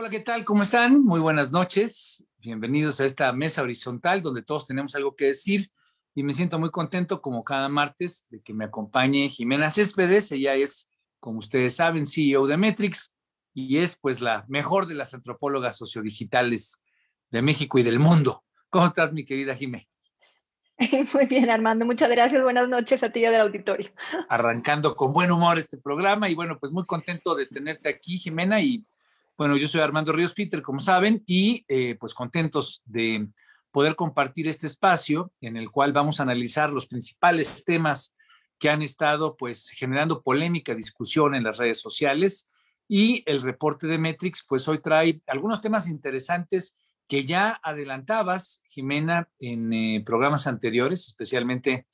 Hola, 0.00 0.10
¿qué 0.10 0.20
tal? 0.20 0.44
¿Cómo 0.44 0.62
están? 0.62 1.02
Muy 1.02 1.18
buenas 1.18 1.50
noches. 1.50 2.24
Bienvenidos 2.38 3.00
a 3.00 3.04
esta 3.04 3.32
mesa 3.32 3.62
horizontal 3.62 4.22
donde 4.22 4.44
todos 4.44 4.64
tenemos 4.64 4.94
algo 4.94 5.16
que 5.16 5.24
decir 5.24 5.72
y 6.14 6.22
me 6.22 6.32
siento 6.32 6.56
muy 6.60 6.70
contento 6.70 7.20
como 7.20 7.42
cada 7.42 7.68
martes 7.68 8.24
de 8.30 8.40
que 8.40 8.54
me 8.54 8.66
acompañe 8.66 9.28
Jimena 9.28 9.70
Céspedes. 9.70 10.30
Ella 10.30 10.54
es, 10.54 10.88
como 11.18 11.40
ustedes 11.40 11.74
saben, 11.74 12.06
CEO 12.06 12.46
de 12.46 12.56
Metrix 12.56 13.12
y 13.52 13.78
es 13.78 13.98
pues 13.98 14.20
la 14.20 14.44
mejor 14.46 14.86
de 14.86 14.94
las 14.94 15.14
antropólogas 15.14 15.76
sociodigitales 15.76 16.80
de 17.32 17.42
México 17.42 17.76
y 17.80 17.82
del 17.82 17.98
mundo. 17.98 18.44
¿Cómo 18.70 18.86
estás, 18.86 19.12
mi 19.12 19.24
querida 19.24 19.56
Jimena? 19.56 19.88
Muy 21.12 21.26
bien, 21.26 21.50
Armando. 21.50 21.84
Muchas 21.84 22.12
gracias. 22.12 22.40
Buenas 22.40 22.68
noches 22.68 23.02
a 23.02 23.10
ti 23.10 23.18
y 23.18 23.22
del 23.22 23.40
auditorio. 23.40 23.90
Arrancando 24.28 24.94
con 24.94 25.12
buen 25.12 25.32
humor 25.32 25.58
este 25.58 25.76
programa 25.76 26.28
y 26.28 26.36
bueno, 26.36 26.56
pues 26.56 26.70
muy 26.70 26.84
contento 26.86 27.34
de 27.34 27.46
tenerte 27.46 27.88
aquí, 27.88 28.16
Jimena, 28.16 28.60
y 28.60 28.86
bueno, 29.38 29.56
yo 29.56 29.68
soy 29.68 29.80
Armando 29.82 30.12
Ríos 30.12 30.34
Peter, 30.34 30.60
como 30.62 30.80
saben, 30.80 31.22
y 31.24 31.64
eh, 31.68 31.94
pues 31.94 32.12
contentos 32.12 32.82
de 32.86 33.28
poder 33.70 33.94
compartir 33.94 34.48
este 34.48 34.66
espacio 34.66 35.30
en 35.40 35.56
el 35.56 35.70
cual 35.70 35.92
vamos 35.92 36.18
a 36.18 36.24
analizar 36.24 36.70
los 36.70 36.86
principales 36.86 37.64
temas 37.64 38.16
que 38.58 38.68
han 38.68 38.82
estado 38.82 39.36
pues 39.36 39.70
generando 39.70 40.24
polémica, 40.24 40.74
discusión 40.74 41.36
en 41.36 41.44
las 41.44 41.56
redes 41.56 41.80
sociales. 41.80 42.50
Y 42.88 43.22
el 43.26 43.40
reporte 43.40 43.86
de 43.86 43.98
Metrix 43.98 44.44
pues 44.44 44.66
hoy 44.66 44.80
trae 44.80 45.22
algunos 45.28 45.62
temas 45.62 45.88
interesantes 45.88 46.76
que 47.06 47.24
ya 47.24 47.60
adelantabas, 47.62 48.60
Jimena, 48.68 49.28
en 49.38 49.72
eh, 49.72 50.02
programas 50.04 50.48
anteriores, 50.48 51.06
especialmente 51.06 51.86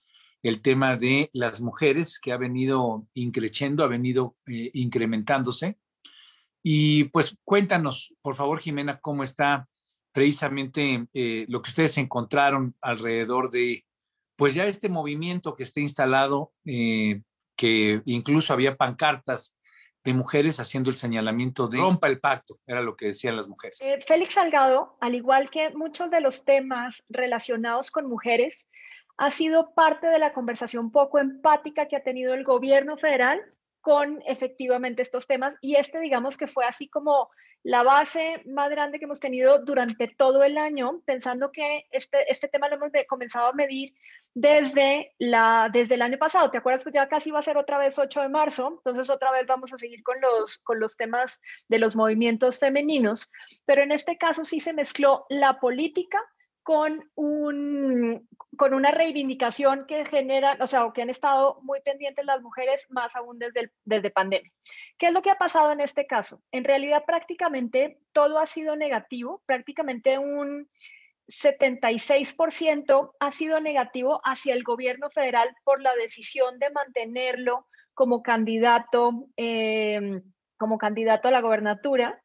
el 0.42 0.62
tema 0.62 0.96
de 0.96 1.28
las 1.34 1.60
mujeres 1.60 2.18
que 2.18 2.32
ha 2.32 2.38
venido 2.38 3.06
increciendo, 3.12 3.84
ha 3.84 3.88
venido 3.88 4.34
eh, 4.46 4.70
incrementándose 4.72 5.76
y 6.66 7.04
pues 7.04 7.36
cuéntanos, 7.44 8.14
por 8.22 8.34
favor, 8.36 8.58
Jimena, 8.58 8.98
cómo 8.98 9.22
está 9.22 9.68
precisamente 10.12 11.06
eh, 11.12 11.44
lo 11.46 11.60
que 11.60 11.68
ustedes 11.68 11.98
encontraron 11.98 12.74
alrededor 12.80 13.50
de, 13.50 13.84
pues 14.34 14.54
ya 14.54 14.64
este 14.64 14.88
movimiento 14.88 15.54
que 15.54 15.62
está 15.62 15.80
instalado, 15.80 16.52
eh, 16.64 17.20
que 17.54 18.00
incluso 18.06 18.54
había 18.54 18.78
pancartas 18.78 19.58
de 20.04 20.14
mujeres 20.14 20.58
haciendo 20.58 20.88
el 20.88 20.96
señalamiento 20.96 21.68
de 21.68 21.76
rompa 21.76 22.08
el 22.08 22.18
pacto, 22.18 22.54
era 22.66 22.80
lo 22.80 22.96
que 22.96 23.08
decían 23.08 23.36
las 23.36 23.46
mujeres. 23.46 23.82
Eh, 23.82 23.98
Félix 24.06 24.34
Salgado, 24.34 24.96
al 25.02 25.14
igual 25.14 25.50
que 25.50 25.68
muchos 25.74 26.10
de 26.10 26.22
los 26.22 26.46
temas 26.46 27.04
relacionados 27.10 27.90
con 27.90 28.08
mujeres, 28.08 28.56
ha 29.18 29.30
sido 29.30 29.74
parte 29.74 30.06
de 30.06 30.18
la 30.18 30.32
conversación 30.32 30.90
poco 30.90 31.18
empática 31.18 31.88
que 31.88 31.96
ha 31.96 32.02
tenido 32.02 32.32
el 32.32 32.42
gobierno 32.42 32.96
federal 32.96 33.42
con 33.84 34.22
efectivamente 34.26 35.02
estos 35.02 35.26
temas. 35.26 35.58
Y 35.60 35.76
este, 35.76 36.00
digamos 36.00 36.38
que 36.38 36.46
fue 36.46 36.64
así 36.64 36.88
como 36.88 37.28
la 37.62 37.82
base 37.82 38.40
más 38.46 38.70
grande 38.70 38.98
que 38.98 39.04
hemos 39.04 39.20
tenido 39.20 39.58
durante 39.58 40.08
todo 40.08 40.42
el 40.42 40.56
año, 40.56 41.02
pensando 41.04 41.52
que 41.52 41.84
este, 41.90 42.32
este 42.32 42.48
tema 42.48 42.70
lo 42.70 42.76
hemos 42.76 42.92
comenzado 43.06 43.48
a 43.48 43.52
medir 43.52 43.92
desde, 44.32 45.12
la, 45.18 45.68
desde 45.70 45.96
el 45.96 46.02
año 46.02 46.16
pasado. 46.16 46.50
¿Te 46.50 46.56
acuerdas? 46.56 46.82
Pues 46.82 46.94
ya 46.94 47.08
casi 47.08 47.30
va 47.30 47.40
a 47.40 47.42
ser 47.42 47.58
otra 47.58 47.76
vez 47.76 47.98
8 47.98 48.22
de 48.22 48.30
marzo, 48.30 48.72
entonces 48.78 49.10
otra 49.10 49.30
vez 49.32 49.46
vamos 49.46 49.70
a 49.74 49.76
seguir 49.76 50.02
con 50.02 50.18
los, 50.18 50.56
con 50.60 50.80
los 50.80 50.96
temas 50.96 51.42
de 51.68 51.78
los 51.78 51.94
movimientos 51.94 52.58
femeninos, 52.58 53.30
pero 53.66 53.82
en 53.82 53.92
este 53.92 54.16
caso 54.16 54.46
sí 54.46 54.60
se 54.60 54.72
mezcló 54.72 55.26
la 55.28 55.60
política 55.60 56.18
con, 56.64 57.10
un, 57.14 58.26
con 58.56 58.72
una 58.72 58.90
reivindicación 58.90 59.84
que 59.86 60.06
genera, 60.06 60.56
o 60.60 60.66
sea, 60.66 60.90
que 60.94 61.02
han 61.02 61.10
estado 61.10 61.60
muy 61.62 61.82
pendientes 61.82 62.24
las 62.24 62.40
mujeres, 62.40 62.86
más 62.88 63.14
aún 63.14 63.38
desde, 63.38 63.70
desde 63.84 64.10
pandemia. 64.10 64.50
¿Qué 64.98 65.06
es 65.06 65.12
lo 65.12 65.20
que 65.20 65.30
ha 65.30 65.36
pasado 65.36 65.72
en 65.72 65.80
este 65.80 66.06
caso? 66.06 66.40
En 66.52 66.64
realidad 66.64 67.04
prácticamente 67.06 67.98
todo 68.12 68.38
ha 68.38 68.46
sido 68.46 68.76
negativo, 68.76 69.42
prácticamente 69.44 70.18
un 70.18 70.70
76% 71.28 73.12
ha 73.20 73.30
sido 73.30 73.60
negativo 73.60 74.22
hacia 74.24 74.54
el 74.54 74.62
gobierno 74.62 75.10
federal 75.10 75.54
por 75.64 75.82
la 75.82 75.94
decisión 75.94 76.58
de 76.58 76.70
mantenerlo 76.70 77.66
como 77.92 78.22
candidato, 78.22 79.28
eh, 79.36 80.22
como 80.56 80.78
candidato 80.78 81.28
a 81.28 81.32
la 81.32 81.42
gobernatura. 81.42 82.22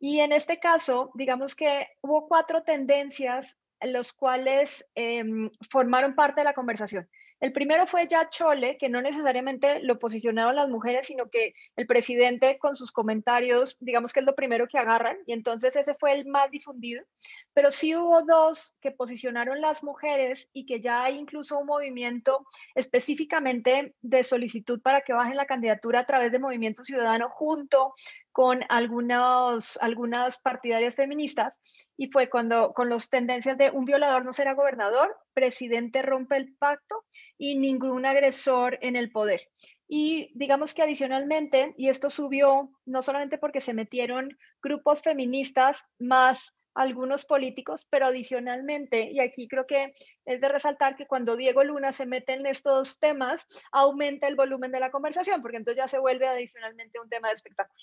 Y 0.00 0.20
en 0.20 0.32
este 0.32 0.58
caso, 0.58 1.10
digamos 1.14 1.54
que 1.54 1.88
hubo 2.00 2.28
cuatro 2.28 2.62
tendencias 2.62 3.58
los 3.80 4.12
cuales 4.12 4.86
em, 4.94 5.50
formaron 5.70 6.14
parte 6.14 6.40
de 6.40 6.44
la 6.44 6.54
conversación. 6.54 7.08
El 7.40 7.52
primero 7.52 7.86
fue 7.86 8.06
ya 8.08 8.30
Chole, 8.30 8.78
que 8.78 8.88
no 8.88 9.02
necesariamente 9.02 9.80
lo 9.82 9.98
posicionaron 9.98 10.56
las 10.56 10.68
mujeres, 10.68 11.08
sino 11.08 11.28
que 11.28 11.52
el 11.76 11.86
presidente 11.86 12.58
con 12.58 12.74
sus 12.74 12.90
comentarios, 12.90 13.76
digamos 13.80 14.12
que 14.12 14.20
es 14.20 14.26
lo 14.26 14.34
primero 14.34 14.66
que 14.66 14.78
agarran, 14.78 15.18
y 15.26 15.32
entonces 15.34 15.76
ese 15.76 15.94
fue 15.94 16.12
el 16.12 16.24
más 16.26 16.50
difundido. 16.50 17.04
Pero 17.52 17.70
sí 17.70 17.94
hubo 17.94 18.22
dos 18.22 18.74
que 18.80 18.92
posicionaron 18.92 19.60
las 19.60 19.84
mujeres 19.84 20.48
y 20.54 20.64
que 20.64 20.80
ya 20.80 21.04
hay 21.04 21.18
incluso 21.18 21.58
un 21.58 21.66
movimiento 21.66 22.46
específicamente 22.74 23.94
de 24.00 24.24
solicitud 24.24 24.80
para 24.80 25.02
que 25.02 25.12
bajen 25.12 25.36
la 25.36 25.46
candidatura 25.46 26.00
a 26.00 26.06
través 26.06 26.32
de 26.32 26.38
Movimiento 26.38 26.82
Ciudadano 26.82 27.28
junto 27.28 27.94
con 28.34 28.64
algunos, 28.68 29.78
algunas 29.80 30.38
partidarias 30.38 30.96
feministas 30.96 31.60
y 31.96 32.08
fue 32.08 32.28
cuando 32.28 32.72
con 32.72 32.90
las 32.90 33.08
tendencias 33.08 33.56
de 33.56 33.70
un 33.70 33.84
violador 33.84 34.24
no 34.24 34.32
será 34.32 34.54
gobernador, 34.54 35.16
presidente 35.34 36.02
rompe 36.02 36.36
el 36.36 36.52
pacto 36.56 37.04
y 37.38 37.56
ningún 37.56 38.04
agresor 38.04 38.76
en 38.80 38.96
el 38.96 39.12
poder. 39.12 39.40
Y 39.86 40.32
digamos 40.34 40.74
que 40.74 40.82
adicionalmente, 40.82 41.74
y 41.78 41.88
esto 41.88 42.10
subió 42.10 42.72
no 42.84 43.02
solamente 43.02 43.38
porque 43.38 43.60
se 43.60 43.72
metieron 43.72 44.36
grupos 44.60 45.00
feministas 45.00 45.84
más 46.00 46.56
algunos 46.74 47.26
políticos, 47.26 47.86
pero 47.88 48.06
adicionalmente, 48.06 49.12
y 49.12 49.20
aquí 49.20 49.46
creo 49.46 49.64
que 49.64 49.94
es 50.24 50.40
de 50.40 50.48
resaltar 50.48 50.96
que 50.96 51.06
cuando 51.06 51.36
Diego 51.36 51.62
Luna 51.62 51.92
se 51.92 52.04
mete 52.04 52.32
en 52.32 52.46
estos 52.46 52.98
temas, 52.98 53.46
aumenta 53.70 54.26
el 54.26 54.34
volumen 54.34 54.72
de 54.72 54.80
la 54.80 54.90
conversación, 54.90 55.40
porque 55.40 55.58
entonces 55.58 55.80
ya 55.80 55.86
se 55.86 56.00
vuelve 56.00 56.26
adicionalmente 56.26 56.98
un 56.98 57.08
tema 57.08 57.28
de 57.28 57.34
espectáculo. 57.34 57.80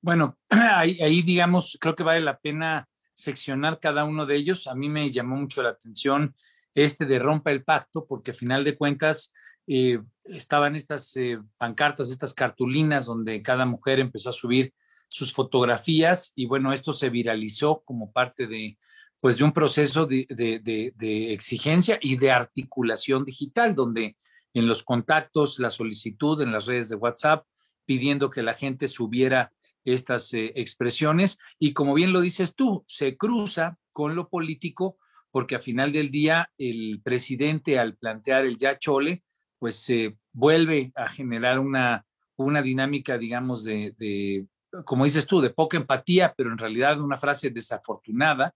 Bueno, 0.00 0.38
ahí, 0.50 1.22
digamos, 1.22 1.78
creo 1.80 1.94
que 1.94 2.02
vale 2.02 2.20
la 2.20 2.38
pena 2.38 2.88
seccionar 3.14 3.78
cada 3.80 4.04
uno 4.04 4.26
de 4.26 4.36
ellos. 4.36 4.66
A 4.66 4.74
mí 4.74 4.88
me 4.88 5.10
llamó 5.10 5.36
mucho 5.36 5.62
la 5.62 5.70
atención 5.70 6.34
este 6.74 7.04
de 7.04 7.18
rompa 7.18 7.50
el 7.50 7.64
pacto, 7.64 8.06
porque 8.06 8.30
a 8.30 8.34
final 8.34 8.64
de 8.64 8.76
cuentas 8.76 9.32
eh, 9.66 10.00
estaban 10.24 10.74
estas 10.74 11.14
eh, 11.16 11.38
pancartas, 11.58 12.10
estas 12.10 12.34
cartulinas 12.34 13.06
donde 13.06 13.42
cada 13.42 13.66
mujer 13.66 14.00
empezó 14.00 14.30
a 14.30 14.32
subir 14.32 14.72
sus 15.08 15.32
fotografías 15.32 16.32
y 16.34 16.46
bueno, 16.46 16.72
esto 16.72 16.92
se 16.92 17.10
viralizó 17.10 17.82
como 17.84 18.10
parte 18.12 18.46
de, 18.46 18.78
pues, 19.20 19.36
de 19.36 19.44
un 19.44 19.52
proceso 19.52 20.06
de, 20.06 20.26
de 20.28 21.32
exigencia 21.32 21.98
y 22.00 22.16
de 22.16 22.30
articulación 22.30 23.26
digital, 23.26 23.74
donde 23.74 24.16
en 24.54 24.66
los 24.66 24.82
contactos, 24.82 25.58
la 25.58 25.70
solicitud 25.70 26.40
en 26.40 26.52
las 26.52 26.66
redes 26.66 26.88
de 26.88 26.96
WhatsApp, 26.96 27.46
pidiendo 27.84 28.30
que 28.30 28.42
la 28.42 28.54
gente 28.54 28.88
subiera 28.88 29.52
estas 29.84 30.32
eh, 30.34 30.52
expresiones 30.56 31.38
y 31.58 31.72
como 31.72 31.94
bien 31.94 32.12
lo 32.12 32.20
dices 32.20 32.54
tú, 32.54 32.84
se 32.86 33.16
cruza 33.16 33.78
con 33.92 34.14
lo 34.14 34.28
político 34.28 34.96
porque 35.30 35.56
a 35.56 35.60
final 35.60 35.92
del 35.92 36.10
día 36.10 36.50
el 36.58 37.00
presidente 37.02 37.78
al 37.78 37.96
plantear 37.96 38.44
el 38.44 38.58
ya 38.58 38.78
chole, 38.78 39.24
pues 39.58 39.76
se 39.76 40.18
vuelve 40.32 40.92
a 40.94 41.08
generar 41.08 41.58
una, 41.58 42.04
una 42.36 42.62
dinámica, 42.62 43.16
digamos, 43.16 43.64
de, 43.64 43.94
de, 43.98 44.46
como 44.84 45.04
dices 45.04 45.26
tú, 45.26 45.40
de 45.40 45.50
poca 45.50 45.76
empatía, 45.76 46.34
pero 46.36 46.52
en 46.52 46.58
realidad 46.58 47.00
una 47.00 47.16
frase 47.16 47.50
desafortunada, 47.50 48.54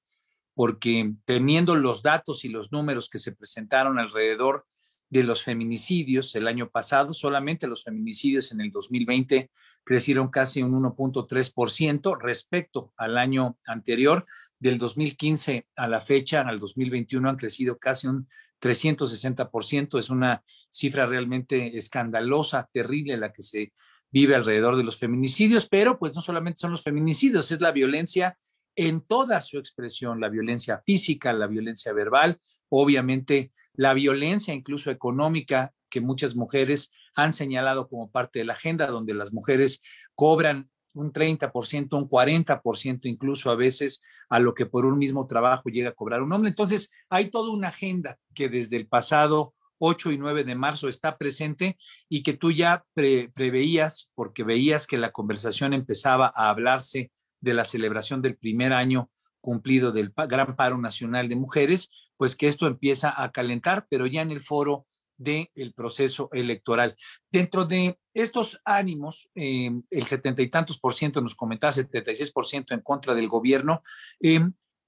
porque 0.55 1.15
teniendo 1.25 1.77
los 1.77 2.03
datos 2.03 2.45
y 2.45 2.49
los 2.49 2.73
números 2.73 3.09
que 3.09 3.19
se 3.19 3.33
presentaron 3.35 3.99
alrededor 3.99 4.67
de 5.09 5.23
los 5.23 5.43
feminicidios 5.43 6.35
el 6.35 6.49
año 6.49 6.69
pasado, 6.71 7.15
solamente 7.15 7.67
los 7.67 7.85
feminicidios 7.85 8.53
en 8.53 8.61
el 8.61 8.71
2020 8.71 9.51
crecieron 9.85 10.29
casi 10.29 10.63
un 10.63 10.73
1.3% 10.83 12.19
respecto 12.21 12.93
al 12.97 13.17
año 13.19 13.57
anterior. 13.67 14.25
Del 14.59 14.79
2015 14.79 15.69
a 15.77 15.87
la 15.87 16.01
fecha, 16.01 16.41
al 16.41 16.59
2021, 16.59 17.29
han 17.29 17.37
crecido 17.37 17.79
casi 17.79 18.09
un 18.09 18.27
360%. 18.61 19.99
Es 19.99 20.11
una 20.11 20.43
cifra 20.71 21.07
realmente 21.07 21.77
escandalosa, 21.77 22.69
terrible 22.73 23.17
la 23.17 23.33
que 23.33 23.43
se 23.43 23.73
vive 24.11 24.35
alrededor 24.35 24.77
de 24.77 24.83
los 24.83 24.99
feminicidios, 24.99 25.69
pero 25.69 25.99
pues 25.99 26.15
no 26.15 26.21
solamente 26.21 26.61
son 26.61 26.71
los 26.71 26.83
feminicidios, 26.83 27.51
es 27.51 27.61
la 27.61 27.73
violencia 27.73 28.39
en 28.75 29.01
toda 29.01 29.41
su 29.43 29.59
expresión, 29.59 30.21
la 30.21 30.29
violencia 30.29 30.83
física, 30.85 31.33
la 31.33 31.47
violencia 31.47 31.93
verbal, 31.93 32.39
obviamente 32.69 33.53
la 33.77 33.95
violencia 33.95 34.55
incluso 34.55 34.91
económica 34.91 35.73
que 35.89 36.01
muchas 36.01 36.35
mujeres 36.35 36.93
han 37.15 37.33
señalado 37.33 37.89
como 37.89 38.11
parte 38.11 38.41
de 38.41 38.45
la 38.45 38.53
agenda, 38.53 38.87
donde 38.87 39.15
las 39.15 39.33
mujeres 39.33 39.83
cobran 40.15 40.69
un 40.93 41.13
30%, 41.13 41.97
un 41.97 42.09
40% 42.09 43.01
incluso 43.05 43.51
a 43.51 43.55
veces 43.55 44.03
a 44.29 44.39
lo 44.39 44.55
que 44.55 44.67
por 44.67 44.87
un 44.87 44.99
mismo 44.99 45.27
trabajo 45.27 45.69
llega 45.69 45.91
a 45.91 45.95
cobrar 45.95 46.23
un 46.23 46.33
hombre. 46.33 46.49
Entonces, 46.49 46.91
hay 47.09 47.31
toda 47.31 47.51
una 47.51 47.69
agenda 47.69 48.19
que 48.35 48.49
desde 48.49 48.77
el 48.77 48.87
pasado 48.87 49.55
8 49.79 50.13
y 50.13 50.19
9 50.19 50.45
de 50.45 50.55
marzo 50.55 50.89
está 50.89 51.19
presente 51.19 51.77
y 52.09 52.23
que 52.23 52.33
tú 52.33 52.51
ya 52.51 52.85
preveías 52.95 54.11
porque 54.15 54.43
veías 54.43 54.87
que 54.87 54.97
la 54.97 55.13
conversación 55.13 55.75
empezaba 55.75 56.33
a 56.35 56.49
hablarse 56.49 57.11
de 57.41 57.55
la 57.55 57.65
celebración 57.65 58.23
del 58.23 58.37
primer 58.37 58.73
año 58.73 59.11
cumplido 59.41 59.93
del 59.93 60.13
Gran 60.17 60.57
Paro 60.57 60.79
Nacional 60.79 61.29
de 61.29 61.37
Mujeres, 61.37 61.91
pues 62.17 62.37
que 62.37 62.49
esto 62.49 62.67
empieza 62.67 63.13
a 63.23 63.31
calentar, 63.33 63.87
pero 63.89 64.07
ya 64.07 64.23
en 64.23 64.31
el 64.31 64.41
foro 64.41 64.87
del 65.17 65.73
proceso 65.75 66.29
electoral. 66.33 66.95
Dentro 67.31 67.65
de 67.65 67.99
estos 68.13 68.61
ánimos, 68.65 69.31
eh, 69.35 69.71
el 69.91 70.05
setenta 70.05 70.43
y 70.43 70.49
tantos 70.49 70.79
por 70.79 70.95
ciento, 70.95 71.21
nos 71.21 71.35
comentaba 71.35 71.73
76 71.73 72.31
por 72.33 72.47
ciento 72.47 72.75
en 72.75 72.81
contra 72.81 73.15
del 73.15 73.29
gobierno, 73.29 73.83
eh, 74.21 74.41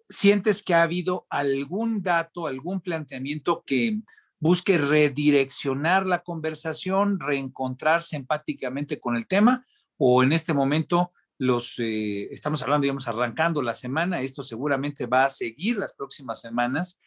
¿sientes 0.08 0.62
que 0.62 0.74
ha 0.74 0.82
habido 0.82 1.26
algún 1.30 2.02
dato, 2.02 2.46
algún 2.46 2.80
planteamiento 2.80 3.62
que 3.66 4.00
busque 4.38 4.78
redireccionar 4.78 6.06
la 6.06 6.20
conversación, 6.20 7.18
reencontrarse 7.18 8.16
empáticamente 8.16 8.98
con 8.98 9.16
el 9.16 9.26
tema? 9.26 9.66
¿O 9.96 10.22
en 10.22 10.32
este 10.32 10.52
momento 10.52 11.12
los, 11.38 11.78
eh, 11.78 12.28
estamos 12.32 12.62
hablando, 12.62 12.82
digamos, 12.82 13.08
arrancando 13.08 13.62
la 13.62 13.74
semana, 13.74 14.20
esto 14.20 14.42
seguramente 14.42 15.06
va 15.06 15.24
a 15.24 15.30
seguir 15.30 15.76
las 15.76 15.94
próximas 15.94 16.40
semanas 16.40 17.00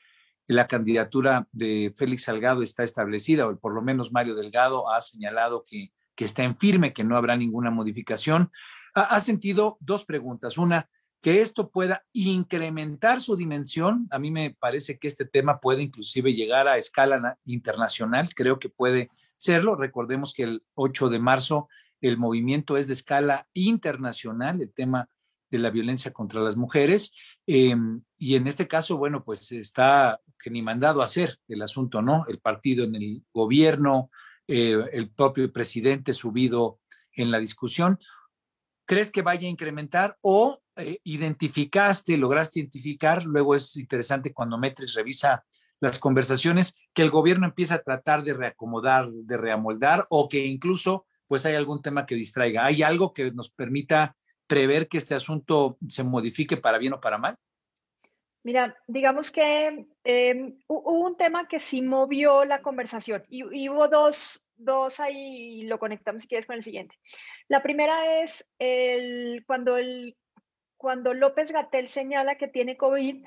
la 0.52 0.68
candidatura 0.68 1.48
de 1.52 1.94
Félix 1.96 2.24
Salgado 2.24 2.62
está 2.62 2.84
establecida, 2.84 3.48
o 3.48 3.58
por 3.58 3.74
lo 3.74 3.82
menos 3.82 4.12
Mario 4.12 4.36
Delgado 4.36 4.92
ha 4.92 5.02
señalado 5.02 5.64
que, 5.64 5.92
que 6.16 6.26
está 6.26 6.44
en 6.44 6.58
firme, 6.58 6.94
que 6.94 7.04
no 7.04 7.16
habrá 7.16 7.38
ninguna 7.38 7.72
modificación. 7.72 8.52
Ha, 8.94 9.20
sentido 9.22 9.78
dos 9.80 10.04
preguntas. 10.04 10.58
Una, 10.58 10.90
que 11.22 11.40
esto 11.40 11.70
pueda 11.70 12.04
incrementar 12.12 13.22
su 13.22 13.38
dimensión. 13.38 14.08
A 14.12 14.20
mí 14.20 14.32
me 14.32 14.56
parece 14.60 15.00
que 15.00 15.08
este 15.08 15.26
tema 15.26 15.62
puede 15.62 15.84
inclusive 15.84 16.34
llegar 16.34 16.68
a 16.68 16.78
escala 16.78 17.38
internacional. 17.46 18.34
Creo 18.36 18.60
que 18.60 18.68
puede 18.68 19.10
serlo. 19.38 19.76
Recordemos 19.76 20.34
que 20.34 20.44
el 20.44 20.64
8 20.74 21.10
de 21.10 21.20
marzo 21.20 21.70
el 22.02 22.18
movimiento 22.18 22.76
es 22.76 22.88
de 22.88 22.94
escala 22.94 23.48
internacional, 23.54 24.62
el 24.62 24.74
tema 24.74 25.08
de 25.50 25.60
la 25.60 25.70
violencia 25.70 26.12
contra 26.12 26.42
las 26.42 26.58
mujeres. 26.58 27.14
Em, 27.48 28.02
y 28.18 28.36
en 28.36 28.48
este 28.48 28.68
caso, 28.68 28.98
bueno, 28.98 29.24
pues 29.24 29.52
está 29.52 30.20
que 30.42 30.50
ni 30.50 30.62
mandado 30.62 31.02
a 31.02 31.06
hacer 31.06 31.40
el 31.48 31.62
asunto, 31.62 32.02
¿no? 32.02 32.26
El 32.28 32.40
partido 32.40 32.84
en 32.84 32.96
el 32.96 33.24
gobierno, 33.34 34.10
eh, 34.48 34.78
el 34.92 35.10
propio 35.10 35.52
presidente 35.52 36.14
subido 36.14 36.80
en 37.14 37.32
la 37.32 37.40
discusión. 37.40 38.00
¿Crees 38.86 39.12
que 39.12 39.22
vaya 39.22 39.48
a 39.48 39.52
incrementar 39.52 40.18
o 40.22 40.62
eh, 40.76 41.00
identificaste, 41.04 42.18
lograste 42.18 42.60
identificar? 42.60 43.24
Luego 43.24 43.56
es 43.56 43.76
interesante 43.78 44.34
cuando 44.34 44.58
Metris 44.58 44.94
revisa 44.96 45.46
las 45.80 45.98
conversaciones, 45.98 46.76
que 46.94 47.02
el 47.02 47.10
gobierno 47.10 47.46
empieza 47.46 47.76
a 47.76 47.82
tratar 47.82 48.24
de 48.24 48.34
reacomodar, 48.34 49.10
de 49.10 49.38
reamoldar 49.38 50.06
o 50.10 50.30
que 50.30 50.46
incluso 50.46 51.06
pues 51.28 51.46
hay 51.46 51.56
algún 51.56 51.82
tema 51.82 52.06
que 52.06 52.16
distraiga. 52.16 52.66
¿Hay 52.66 52.84
algo 52.84 53.14
que 53.14 53.32
nos 53.32 53.50
permita 53.50 54.16
prever 54.52 54.90
que 54.90 54.98
este 54.98 55.16
asunto 55.16 55.78
se 55.88 56.04
modifique 56.04 56.58
para 56.58 56.78
bien 56.78 56.92
o 56.92 57.00
para 57.00 57.18
mal? 57.18 57.38
Mira, 58.44 58.76
digamos 58.86 59.32
que 59.32 59.88
em, 60.04 60.60
hubo 60.68 61.08
un 61.08 61.16
tema 61.16 61.48
que 61.48 61.62
sí 61.62 61.82
movió 61.82 62.44
la 62.44 62.62
conversación 62.62 63.24
y, 63.30 63.70
hubo 63.70 63.88
dos, 63.88 64.44
dos 64.58 65.00
ahí, 65.00 65.62
lo 65.64 65.80
conectamos 65.80 66.24
si 66.24 66.28
quieres 66.28 66.46
con 66.46 66.58
el 66.58 66.64
siguiente. 66.64 66.96
La 67.48 67.64
primera 67.64 68.22
es 68.24 68.46
el, 68.60 69.46
cuando, 69.48 69.78
el, 69.78 70.18
cuando 70.76 71.14
López 71.14 71.54
Gatel 71.54 71.88
señala 71.88 72.36
que 72.36 72.50
tiene 72.50 72.76
COVID, 72.76 73.26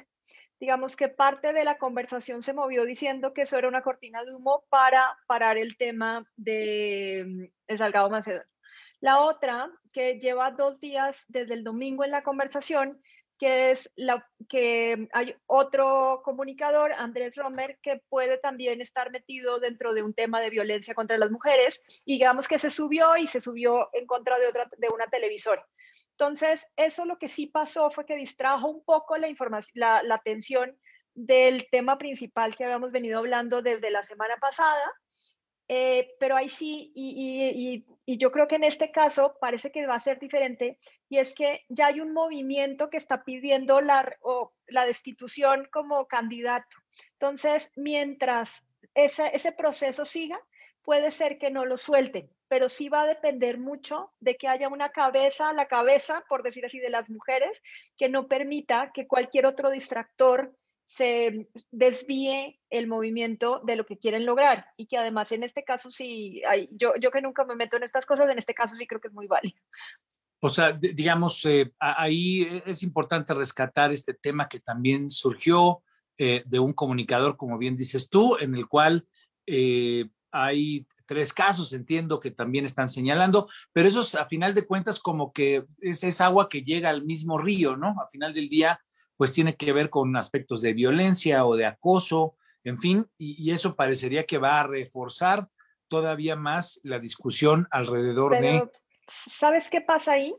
digamos 0.61 0.94
que 0.94 1.09
parte 1.09 1.55
de 1.55 1.65
la 1.65 1.79
conversación 1.79 2.43
se 2.43 2.53
movió 2.53 2.85
diciendo 2.85 3.32
que 3.32 3.43
eso 3.43 3.56
era 3.56 3.69
una 3.69 3.81
cortina 3.81 4.23
de 4.25 4.35
humo 4.35 4.65
para 4.69 5.17
parar 5.27 5.56
el 5.56 5.79
tema 5.79 6.27
de 6.37 7.50
el 7.67 7.79
Salgado 7.79 8.11
Macedonio. 8.11 8.54
La 9.00 9.20
otra, 9.20 9.70
que 9.93 10.19
lleva 10.19 10.50
dos 10.50 10.81
días 10.81 11.25
desde 11.29 11.55
el 11.55 11.64
domingo 11.64 12.05
en 12.05 12.11
la 12.11 12.23
conversación, 12.23 13.00
que 13.38 13.73
es 13.73 13.91
la 13.96 14.26
que 14.49 15.08
hay 15.12 15.35
otro 15.46 16.23
comunicador, 16.25 16.93
Andrés 16.93 17.35
Romer, 17.37 17.79
que 17.82 18.00
puede 18.08 18.38
también 18.38 18.81
estar 18.81 19.11
metido 19.11 19.58
dentro 19.58 19.93
de 19.93 20.02
un 20.02 20.14
tema 20.14 20.41
de 20.41 20.50
violencia 20.50 20.94
contra 20.94 21.19
las 21.19 21.31
mujeres 21.31 21.81
y 22.05 22.14
digamos 22.14 22.46
que 22.49 22.58
se 22.58 22.70
subió 22.70 23.17
y 23.17 23.26
se 23.26 23.41
subió 23.41 23.91
en 23.93 24.06
contra 24.06 24.38
de 24.38 24.46
otra 24.46 24.69
de 24.79 24.88
una 24.88 25.06
televisora. 25.08 25.67
Entonces, 26.12 26.67
eso 26.76 27.05
lo 27.05 27.19
que 27.19 27.29
sí 27.29 27.46
pasó 27.46 27.91
fue 27.91 28.06
que 28.06 28.17
distrajo 28.17 28.69
un 28.69 28.85
poco 28.85 29.17
la 29.17 30.14
atención 30.14 30.79
del 31.14 31.69
tema 31.70 31.99
principal 31.99 32.56
que 32.56 32.64
habíamos 32.64 32.93
venido 32.93 33.19
hablando 33.19 33.62
desde 33.62 33.91
la 33.91 34.02
semana 34.02 34.37
pasada 34.37 34.93
eh, 35.69 36.15
pero 36.21 36.37
ahí 36.37 36.49
sí, 36.49 36.93
y, 36.95 37.85
yo 38.07 38.31
creo 38.31 38.47
que 38.47 38.57
en 38.57 38.65
este 38.65 38.91
caso 38.91 39.37
parece 39.41 39.73
que 39.73 39.87
va 39.87 39.95
a 39.95 40.01
ser 40.01 40.19
diferente, 40.19 40.79
y 41.09 41.19
es 41.19 41.33
que 41.33 41.65
ya 41.69 41.87
hay 41.87 42.01
un 42.01 42.13
movimiento 42.13 42.91
que 42.91 42.99
está 42.99 43.25
pidiendo 43.25 43.81
la, 43.81 44.15
destitución 44.87 45.69
como 45.73 46.07
candidato. 46.07 46.77
Entonces, 47.13 47.71
mientras 47.77 48.67
ese, 48.95 49.35
ese 49.35 49.53
proceso 49.53 50.05
siga, 50.05 50.39
puede 50.83 51.11
ser 51.11 51.39
que 51.39 51.51
no 51.51 51.65
lo 51.65 51.79
suelten, 51.79 52.31
pero 52.47 52.69
sí 52.69 52.91
va 52.91 53.03
a 53.03 53.07
depender 53.07 53.59
mucho 53.59 54.13
de 54.21 54.37
que 54.37 54.49
haya 54.49 54.69
una 54.69 54.91
cabeza, 54.91 55.53
la 55.55 55.67
cabeza, 55.67 56.25
por 56.29 56.43
decir 56.43 56.67
así, 56.67 56.79
de 56.79 56.91
las 56.91 57.09
mujeres, 57.09 57.61
que 57.97 58.11
no 58.11 58.29
permita 58.29 58.93
que 58.93 59.07
cualquier 59.07 59.47
otro 59.47 59.71
distractor 59.71 60.55
se 60.96 61.49
desvíe 61.73 62.61
el 62.70 62.87
movimiento 62.87 63.61
de 63.64 63.75
lo 63.75 63.85
que 63.85 63.99
quieren 63.99 64.25
lograr 64.25 64.67
y 64.76 64.87
que 64.87 64.96
además 64.96 65.32
en 65.32 65.43
este 65.43 65.64
caso 65.64 65.91
sí, 65.91 66.41
hay, 66.49 66.69
yo, 66.70 66.93
yo 67.00 67.11
que 67.11 67.20
nunca 67.20 67.44
me 67.44 67.56
meto 67.56 67.76
en 67.76 67.82
estas 67.82 68.06
cosas, 68.06 68.31
en 68.31 68.38
este 68.38 68.55
caso 68.55 68.76
sí 68.76 68.87
creo 68.87 69.00
que 69.00 69.08
es 69.08 69.14
muy 69.14 69.26
válido. 69.26 69.56
O 70.41 70.49
sea, 70.49 70.73
digamos, 70.73 71.44
eh, 71.46 71.73
ahí 71.81 72.62
es 72.64 72.85
importante 72.85 73.35
rescatar 73.35 73.91
este 73.93 74.14
tema 74.14 74.49
que 74.49 74.61
también 74.61 75.08
surgió 75.08 75.82
eh, 76.17 76.44
de 76.46 76.61
un 76.61 76.73
comunicador, 76.73 77.37
como 77.37 77.58
bien 77.58 77.76
dices 77.76 78.08
tú, 78.08 78.37
en 78.38 78.55
el 78.55 78.69
cual 78.69 79.08
eh, 79.46 80.08
hay 80.31 80.87
tres 81.06 81.32
casos, 81.32 81.73
entiendo 81.73 82.20
que 82.20 82.31
también 82.31 82.67
están 82.67 82.88
señalando, 82.88 83.49
pero 83.73 83.88
eso 83.88 84.06
a 84.20 84.26
final 84.26 84.55
de 84.55 84.67
cuentas 84.67 85.00
como 85.00 85.32
que 85.32 85.64
es, 85.81 86.05
es 86.05 86.20
agua 86.20 86.49
que 86.49 86.62
llega 86.62 86.88
al 86.91 87.05
mismo 87.05 87.37
río, 87.37 87.76
¿no? 87.76 87.96
A 88.00 88.08
final 88.08 88.32
del 88.32 88.49
día, 88.49 88.79
pues 89.17 89.33
tiene 89.33 89.57
que 89.57 89.73
ver 89.73 89.91
con 89.91 90.17
aspectos 90.17 90.61
de 90.63 90.73
violencia 90.73 91.47
o 91.47 91.57
de 91.57 91.67
acoso, 91.67 92.37
en 92.65 92.79
fin, 92.79 93.07
y, 93.19 93.51
eso 93.51 93.77
parecería 93.77 94.25
que 94.25 94.39
va 94.39 94.61
a 94.61 94.67
reforzar 94.67 95.49
todavía 95.89 96.35
más 96.35 96.81
la 96.83 96.99
discusión 96.99 97.69
alrededor 97.71 98.41
de... 98.41 98.69
¿Sabes 99.07 99.69
qué 99.69 99.83
pasa 99.83 100.13
ahí? 100.13 100.35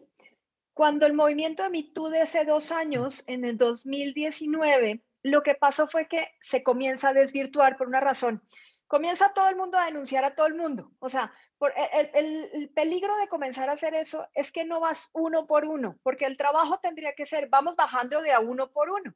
Cuando 0.74 1.06
el 1.06 1.14
movimiento 1.14 1.62
de 1.64 1.70
MeToo 1.70 2.10
de 2.10 2.22
hace 2.22 2.44
dos 2.44 2.72
años, 2.72 3.24
en 3.28 3.46
el 3.46 3.58
2019, 3.58 5.04
lo 5.22 5.44
que 5.44 5.56
pasó 5.56 5.88
fue 5.88 6.08
que 6.08 6.28
se 6.42 6.64
comienza 6.64 7.10
a 7.10 7.14
desvirtuar 7.14 7.78
por 7.78 7.88
una 7.88 8.02
razón 8.02 8.42
comienza 8.88 9.34
todo 9.34 9.50
el 9.50 9.56
mundo 9.56 9.78
a 9.78 9.86
denunciar 9.86 10.24
a 10.24 10.36
todo 10.36 10.48
el 10.48 10.56
mundo. 10.56 10.92
O 11.00 11.10
sea, 11.10 11.34
por 11.58 11.74
e, 11.76 12.12
el, 12.14 12.70
peligro 12.70 13.16
de 13.18 13.28
comenzar 13.28 13.70
a 13.70 13.74
hacer 13.74 13.94
eso 13.96 14.28
es 14.34 14.52
que 14.52 14.66
no 14.66 14.80
vas 14.80 15.10
uno 15.14 15.48
por 15.48 15.66
uno, 15.66 15.98
porque 16.04 16.26
el 16.26 16.38
trabajo 16.38 16.80
tendría 16.80 17.14
que 17.14 17.26
ser, 17.26 17.50
vamos 17.50 17.76
bajando 17.76 18.22
de 18.22 18.32
a 18.32 18.40
uno 18.40 18.72
por 18.72 18.90
uno. 18.90 19.14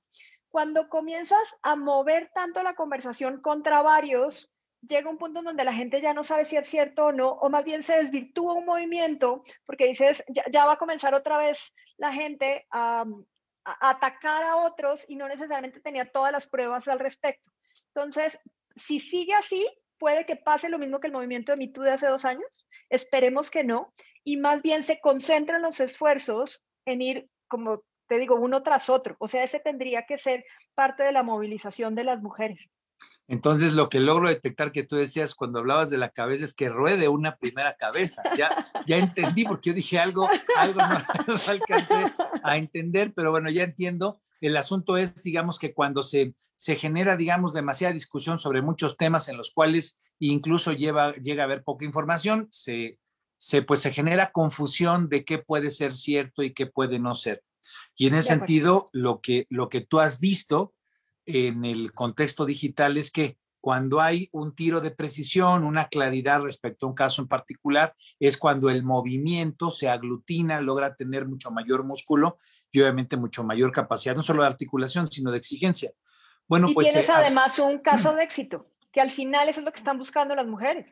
Cuando 0.50 0.90
comienzas 0.90 1.56
a 1.62 1.76
mover 1.76 2.32
tanto 2.34 2.64
la 2.64 2.74
conversación 2.74 3.42
contra 3.42 3.84
varios, 3.84 4.50
llega 4.82 5.10
un 5.10 5.18
punto 5.18 5.40
en 5.40 5.46
donde 5.46 5.66
la 5.66 5.74
gente 5.74 6.02
ya 6.02 6.14
no 6.14 6.24
sabe 6.24 6.46
si 6.46 6.56
es 6.56 6.68
cierto 6.68 7.08
o 7.08 7.12
no, 7.12 7.30
o 7.30 7.50
más 7.50 7.64
bien 7.64 7.84
se 7.84 7.98
desvirtúa 7.98 8.54
un 8.54 8.66
movimiento, 8.66 9.44
porque 9.66 9.88
dices, 9.88 10.24
ya, 10.28 10.66
va 10.66 10.74
a 10.74 10.78
comenzar 10.78 11.14
otra 11.14 11.38
vez 11.38 11.74
la 11.98 12.12
gente 12.12 12.66
a, 12.72 13.06
a 13.66 13.90
atacar 13.90 14.44
a 14.44 14.56
otros 14.56 15.06
y 15.08 15.16
no 15.18 15.28
necesariamente 15.28 15.82
tenía 15.82 16.12
todas 16.12 16.32
las 16.32 16.48
pruebas 16.48 16.88
al 16.88 17.00
respecto. 17.00 17.52
Entonces, 17.94 18.40
si 18.80 19.00
sigue 19.00 19.34
así, 19.34 19.68
puede 19.98 20.26
que 20.26 20.36
pase 20.36 20.70
lo 20.70 20.80
mismo 20.80 21.00
que 21.00 21.08
el 21.08 21.14
movimiento 21.14 21.52
de 21.52 21.58
MeToo 21.58 21.84
de 21.84 21.92
hace 21.92 22.08
dos 22.08 22.26
años. 22.26 22.66
Esperemos 22.90 23.52
que 23.52 23.64
no. 23.64 23.94
Y 24.24 24.38
más 24.38 24.62
bien 24.62 24.82
se 24.84 25.00
concentren 25.00 25.62
los 25.62 25.80
esfuerzos 25.80 26.62
en 26.86 27.02
ir, 27.02 27.30
como 27.48 27.84
te 28.08 28.18
digo, 28.18 28.36
uno 28.36 28.64
tras 28.64 28.90
otro. 28.90 29.16
O 29.20 29.28
sea, 29.28 29.44
ese 29.44 29.60
tendría 29.60 30.06
que 30.08 30.18
ser 30.18 30.44
parte 30.74 31.04
de 31.04 31.12
la 31.12 31.24
movilización 31.24 31.94
de 31.96 32.04
las 32.04 32.22
mujeres. 32.22 32.60
Entonces, 33.28 33.74
lo 33.74 33.90
que 33.90 34.00
logro 34.00 34.28
detectar 34.28 34.72
que 34.72 34.84
tú 34.84 34.96
decías 34.96 35.36
cuando 35.36 35.60
hablabas 35.60 35.92
de 35.92 36.00
la 36.00 36.10
cabeza 36.10 36.44
es 36.44 36.56
que 36.56 36.68
ruede 36.68 37.08
una 37.08 37.38
primera 37.38 37.76
cabeza. 37.76 38.24
Ya, 38.36 38.98
entendí, 38.98 39.46
porque 39.46 39.70
yo 39.70 39.76
dije 39.76 40.00
algo, 40.00 40.28
algo 40.58 40.82
no, 40.82 40.98
no 41.28 41.36
alcancé 41.48 42.12
a 42.42 42.58
entender, 42.58 43.14
pero 43.14 43.30
bueno, 43.30 43.52
ya 43.52 43.64
entiendo. 43.64 44.20
El 44.42 44.58
asunto 44.58 44.98
es, 44.98 45.22
digamos, 45.22 45.60
que 45.60 45.76
cuando 45.76 46.02
se, 46.02 46.34
se 46.60 46.76
genera, 46.76 47.16
digamos, 47.16 47.54
demasiada 47.54 47.94
discusión 47.94 48.38
sobre 48.38 48.62
muchos 48.62 48.98
temas 48.98 49.30
en 49.30 49.38
los 49.38 49.54
cuales 49.54 49.98
incluso 50.20 50.74
lleva, 50.74 51.14
llega 51.14 51.44
a 51.44 51.46
haber 51.46 51.64
poca 51.64 51.86
información, 51.86 52.50
se, 52.52 53.00
se, 53.38 53.62
pues 53.62 53.80
se 53.80 53.94
genera 53.94 54.34
confusión 54.34 55.08
de 55.08 55.24
qué 55.24 55.38
puede 55.38 55.72
ser 55.72 55.96
cierto 55.96 56.44
y 56.44 56.54
qué 56.54 56.68
puede 56.68 57.00
no 57.00 57.16
ser. 57.16 57.46
Y 57.96 58.08
en 58.08 58.16
ese 58.16 58.34
sentido, 58.36 58.90
lo 58.92 59.22
que, 59.22 59.48
lo 59.50 59.70
que 59.70 59.80
tú 59.80 60.02
has 60.02 60.20
visto 60.20 60.74
en 61.26 61.64
el 61.64 61.94
contexto 61.94 62.46
digital 62.46 62.98
es 62.98 63.10
que 63.10 63.38
cuando 63.62 64.02
hay 64.02 64.28
un 64.34 64.54
tiro 64.54 64.82
de 64.82 64.92
precisión, 64.92 65.64
una 65.64 65.88
claridad 65.88 66.42
respecto 66.42 66.86
a 66.86 66.90
un 66.90 66.96
caso 66.96 67.22
en 67.22 67.30
particular, 67.30 67.96
es 68.20 68.36
cuando 68.36 68.70
el 68.70 68.84
movimiento 68.84 69.72
se 69.72 69.88
aglutina, 69.88 70.60
logra 70.60 70.94
tener 70.96 71.26
mucho 71.26 71.52
mayor 71.52 71.86
músculo 71.86 72.36
y 72.70 72.82
obviamente 72.82 73.16
mucho 73.16 73.46
mayor 73.46 73.72
capacidad, 73.72 74.14
no 74.14 74.24
solo 74.24 74.42
de 74.42 74.50
articulación, 74.50 75.10
sino 75.10 75.32
de 75.32 75.38
exigencia. 75.38 75.94
Bueno, 76.50 76.68
y 76.70 76.74
pues, 76.74 76.88
tienes 76.88 77.08
eh, 77.08 77.14
además 77.16 77.60
un 77.60 77.78
caso 77.82 78.14
de 78.16 78.24
éxito, 78.24 78.68
que 78.92 79.00
al 79.00 79.12
final 79.12 79.48
eso 79.48 79.62
es 79.62 79.66
lo 79.66 79.72
que 79.72 79.80
están 79.80 79.98
buscando 79.98 80.36
las 80.36 80.48
mujeres. 80.48 80.88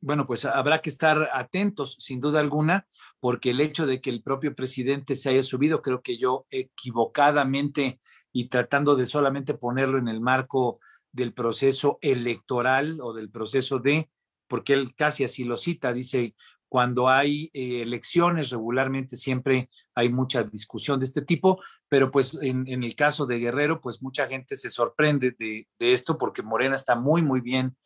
Bueno, 0.00 0.26
pues 0.26 0.44
habrá 0.44 0.80
que 0.80 0.90
estar 0.90 1.28
atentos, 1.32 1.96
sin 1.98 2.20
duda 2.20 2.40
alguna, 2.40 2.86
porque 3.20 3.50
el 3.50 3.60
hecho 3.60 3.84
de 3.86 4.00
que 4.00 4.10
el 4.10 4.22
propio 4.22 4.54
presidente 4.54 5.14
se 5.16 5.30
haya 5.30 5.42
subido, 5.42 5.82
creo 5.82 6.02
que 6.02 6.18
yo 6.18 6.46
equivocadamente 6.50 7.98
y 8.32 8.48
tratando 8.48 8.94
de 8.94 9.06
solamente 9.06 9.54
ponerlo 9.54 9.98
en 9.98 10.08
el 10.08 10.20
marco 10.20 10.78
del 11.10 11.34
proceso 11.34 11.98
electoral 12.00 13.00
o 13.00 13.12
del 13.12 13.28
proceso 13.30 13.80
de, 13.80 14.08
porque 14.46 14.72
él 14.72 14.94
casi 14.94 15.24
así 15.24 15.42
lo 15.42 15.56
cita, 15.56 15.92
dice, 15.92 16.36
cuando 16.68 17.08
hay 17.08 17.50
eh, 17.52 17.82
elecciones 17.82 18.50
regularmente 18.50 19.16
siempre 19.16 19.70
hay 19.94 20.08
mucha 20.08 20.42
discusión 20.42 21.00
de 21.00 21.04
este 21.04 21.22
tipo, 21.22 21.60
pero 21.88 22.10
pues 22.10 22.36
en, 22.40 22.66
el 22.68 22.94
caso 22.94 23.26
de 23.26 23.38
Guerrero, 23.38 23.80
pues 23.80 24.02
mucha 24.02 24.26
gente 24.26 24.56
se 24.56 24.70
sorprende 24.70 25.34
de, 25.38 25.66
esto 25.78 26.18
porque 26.18 26.42
Morena 26.42 26.76
está 26.76 26.94
muy, 26.94 27.22
muy 27.22 27.40
bien 27.40 27.76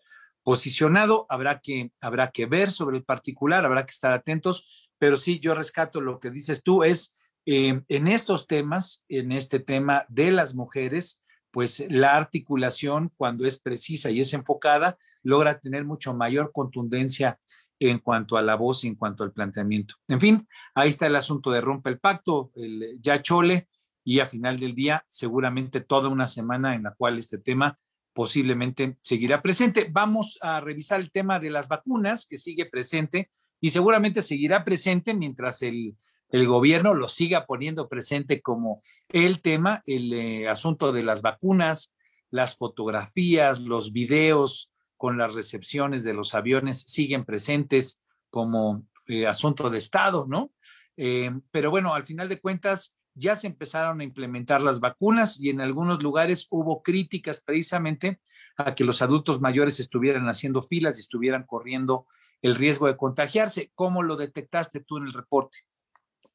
posicionado, 0.43 1.27
habrá 1.29 1.61
que, 1.61 1.93
habrá 2.01 2.31
que 2.31 2.47
ver 2.47 2.73
sobre 2.73 2.97
el 2.97 3.05
particular, 3.05 3.65
habrá 3.65 3.87
que 3.87 3.93
estar 3.93 4.13
atentos, 4.13 4.91
pero 4.99 5.17
sí, 5.17 5.39
yo 5.39 5.55
rescato 5.55 6.01
lo 6.01 6.19
que 6.19 6.31
dices 6.31 6.63
tú, 6.63 6.83
es 6.83 7.17
eh, 7.47 7.83
en 7.89 8.09
estos 8.09 8.47
temas, 8.47 9.05
en 9.09 9.31
este 9.33 9.61
tema 9.61 10.05
de 10.09 10.33
las 10.33 10.55
mujeres, 10.55 11.23
pues 11.53 11.85
la 11.91 12.17
articulación, 12.17 13.13
cuando 13.17 13.47
es 13.47 13.61
precisa 13.61 14.11
y 14.11 14.21
es 14.21 14.33
enfocada, 14.33 14.97
logra 15.23 15.61
tener 15.61 15.85
mucho 15.85 16.15
mayor 16.15 16.51
contundencia 16.51 17.39
en 17.91 17.99
cuanto 17.99 18.37
a 18.37 18.43
la 18.43 18.55
voz 18.55 18.85
y 18.85 18.89
en 18.89 18.95
cuanto 18.95 19.25
al 19.25 19.33
planteamiento. 19.33 19.97
En 20.09 20.21
fin, 20.21 20.49
ahí 20.75 20.89
está 20.89 21.07
el 21.07 21.17
asunto 21.17 21.51
de 21.51 21.61
rompe 21.61 21.91
el 21.91 21.99
pacto, 21.99 22.51
el 22.55 22.99
ya 23.01 23.21
chole, 23.23 23.67
y 24.05 24.19
a 24.19 24.27
final 24.27 24.59
del 24.59 24.75
día 24.75 25.05
seguramente 25.09 25.81
toda 25.81 26.09
una 26.09 26.27
semana 26.27 26.75
en 26.75 26.83
la 26.83 26.95
cual 26.95 27.19
este 27.19 27.39
tema 27.39 27.79
posiblemente 28.13 28.97
seguirá 29.01 29.41
presente. 29.43 29.89
Vamos 29.91 30.39
a 30.43 30.61
revisar 30.61 31.01
el 31.01 31.13
tema 31.13 31.39
de 31.39 31.51
las 31.51 31.69
vacunas, 31.69 32.27
que 32.27 32.37
sigue 32.37 32.67
presente 32.67 33.31
y 33.61 33.71
seguramente 33.71 34.23
seguirá 34.23 34.65
presente 34.65 35.15
mientras 35.15 35.63
el 35.63 35.97
el 36.33 36.47
gobierno 36.47 36.95
lo 36.95 37.09
siga 37.09 37.45
poniendo 37.45 37.89
presente 37.89 38.41
como 38.41 38.81
el 39.11 39.43
tema, 39.43 39.83
el 39.87 40.13
eh, 40.15 40.49
asunto 40.49 40.91
de 40.91 41.03
las 41.03 41.21
vacunas, 41.21 41.95
las 42.31 42.57
fotografías, 42.57 43.61
los 43.61 43.93
videos 43.93 44.72
con 45.03 45.19
las 45.19 45.35
recepciones 45.35 46.05
de 46.05 46.15
los 46.15 46.33
aviones 46.33 46.83
siguen 46.83 47.25
presentes 47.25 48.01
como 48.31 48.87
eh, 49.09 49.27
asunto 49.27 49.69
de 49.69 49.79
Estado, 49.79 50.27
¿no? 50.29 50.53
Eh, 50.97 51.33
pero 51.51 51.73
bueno, 51.73 51.93
al 51.93 52.07
final 52.07 52.29
de 52.29 52.41
cuentas 52.41 52.97
ya 53.13 53.35
se 53.35 53.49
empezaron 53.49 54.01
a 54.01 54.05
implementar 54.05 54.63
las 54.63 54.79
vacunas 54.79 55.41
y 55.41 55.51
en 55.51 55.61
algunos 55.61 56.05
lugares 56.05 56.47
hubo 56.51 56.85
críticas 56.85 57.41
precisamente 57.41 58.21
a 58.57 58.77
que 58.77 58.85
los 58.85 59.03
adultos 59.03 59.41
mayores 59.41 59.81
estuvieran 59.81 60.29
haciendo 60.29 60.63
filas 60.63 60.99
y 60.99 61.01
estuvieran 61.01 61.47
corriendo 61.47 62.07
el 62.41 62.55
riesgo 62.55 62.87
de 62.87 62.97
contagiarse. 62.97 63.73
¿Cómo 63.75 64.05
lo 64.05 64.15
detectaste 64.15 64.85
tú 64.85 64.99
en 64.99 65.07
el 65.07 65.13
reporte? 65.13 65.59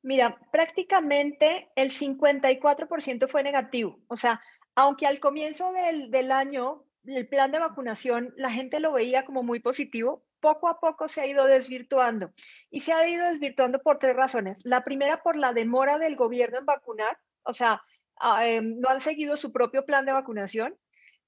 Mira, 0.01 0.37
prácticamente 0.51 1.69
el 1.77 1.89
54% 1.89 3.29
fue 3.29 3.43
negativo. 3.43 4.01
O 4.09 4.17
sea, 4.17 4.41
aunque 4.75 5.07
al 5.07 5.21
comienzo 5.21 5.71
del, 5.71 6.31
año 6.33 6.83
el 7.07 7.27
plan 7.27 7.51
de 7.51 7.59
vacunación 7.59 8.33
la 8.37 8.51
gente 8.51 8.79
lo 8.79 8.91
veía 8.91 9.25
como 9.25 9.43
muy 9.43 9.59
positivo, 9.59 10.25
poco 10.39 10.67
a 10.67 10.79
poco 10.79 11.07
se 11.07 11.21
ha 11.21 11.25
ido 11.25 11.45
desvirtuando. 11.45 12.31
Y 12.69 12.81
se 12.81 12.93
ha 12.93 13.07
ido 13.07 13.25
desvirtuando 13.25 13.79
por 13.81 13.97
tres 13.99 14.15
razones. 14.15 14.57
La 14.63 14.83
primera, 14.83 15.23
por 15.23 15.35
la 15.35 15.53
demora 15.53 15.97
del 15.97 16.15
gobierno 16.15 16.59
en 16.59 16.65
vacunar, 16.65 17.17
o 17.43 17.53
sea, 17.53 17.81
ah, 18.19 18.47
em, 18.47 18.79
no 18.79 18.89
han 18.89 19.01
seguido 19.01 19.37
su 19.37 19.51
propio 19.51 19.85
plan 19.85 20.05
de 20.05 20.13
vacunación. 20.13 20.75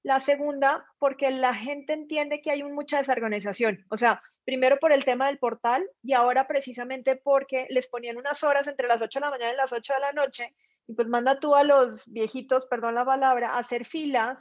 La 0.02 0.20
segunda, 0.20 0.86
porque 0.98 1.30
la 1.30 1.54
gente 1.54 1.92
entiende 1.92 2.40
que 2.40 2.50
hay 2.50 2.62
mucha 2.62 2.98
desorganización. 2.98 3.84
O 3.90 3.96
sea, 3.96 4.22
primero 4.44 4.78
por 4.78 4.92
el 4.92 5.04
tema 5.04 5.26
del 5.26 5.38
portal 5.38 5.88
y 6.02 6.14
ahora 6.14 6.46
precisamente 6.46 7.16
porque 7.16 7.66
les 7.70 7.88
ponían 7.88 8.16
unas 8.16 8.42
horas 8.42 8.66
entre 8.66 8.88
las 8.88 9.00
8 9.00 9.18
de 9.18 9.26
la 9.26 9.30
mañana 9.30 9.52
y 9.52 9.56
las 9.56 9.72
8 9.72 9.94
de 9.94 10.00
la 10.00 10.12
noche 10.12 10.54
y 10.86 10.94
pues 10.94 11.06
manda 11.06 11.38
tú 11.38 11.54
a 11.54 11.62
los 11.62 12.04
viejitos, 12.06 12.66
perdón 12.66 12.96
la 12.96 13.04
palabra, 13.04 13.50
a 13.50 13.58
hacer 13.58 13.84
filas 13.84 14.38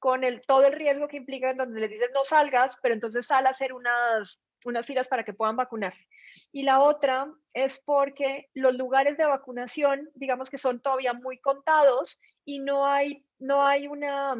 con 0.00 0.24
el, 0.24 0.42
todo 0.46 0.66
el 0.66 0.72
riesgo 0.72 1.06
que 1.06 1.18
implica 1.18 1.50
en 1.50 1.58
donde 1.58 1.80
les 1.80 1.90
dicen 1.90 2.10
no 2.12 2.24
salgas, 2.24 2.76
pero 2.82 2.94
entonces 2.94 3.26
sal 3.26 3.46
a 3.46 3.50
hacer 3.50 3.72
unas, 3.72 4.40
unas 4.64 4.84
filas 4.84 5.06
para 5.06 5.24
que 5.24 5.34
puedan 5.34 5.56
vacunarse. 5.56 6.08
Y 6.50 6.62
la 6.64 6.80
otra 6.80 7.32
es 7.52 7.80
porque 7.84 8.48
los 8.54 8.74
lugares 8.74 9.16
de 9.18 9.26
vacunación, 9.26 10.10
digamos 10.14 10.50
que 10.50 10.58
son 10.58 10.80
todavía 10.80 11.12
muy 11.12 11.38
contados 11.38 12.18
y 12.44 12.60
no 12.60 12.86
hay, 12.86 13.24
no 13.38 13.64
hay 13.64 13.86
una, 13.86 14.34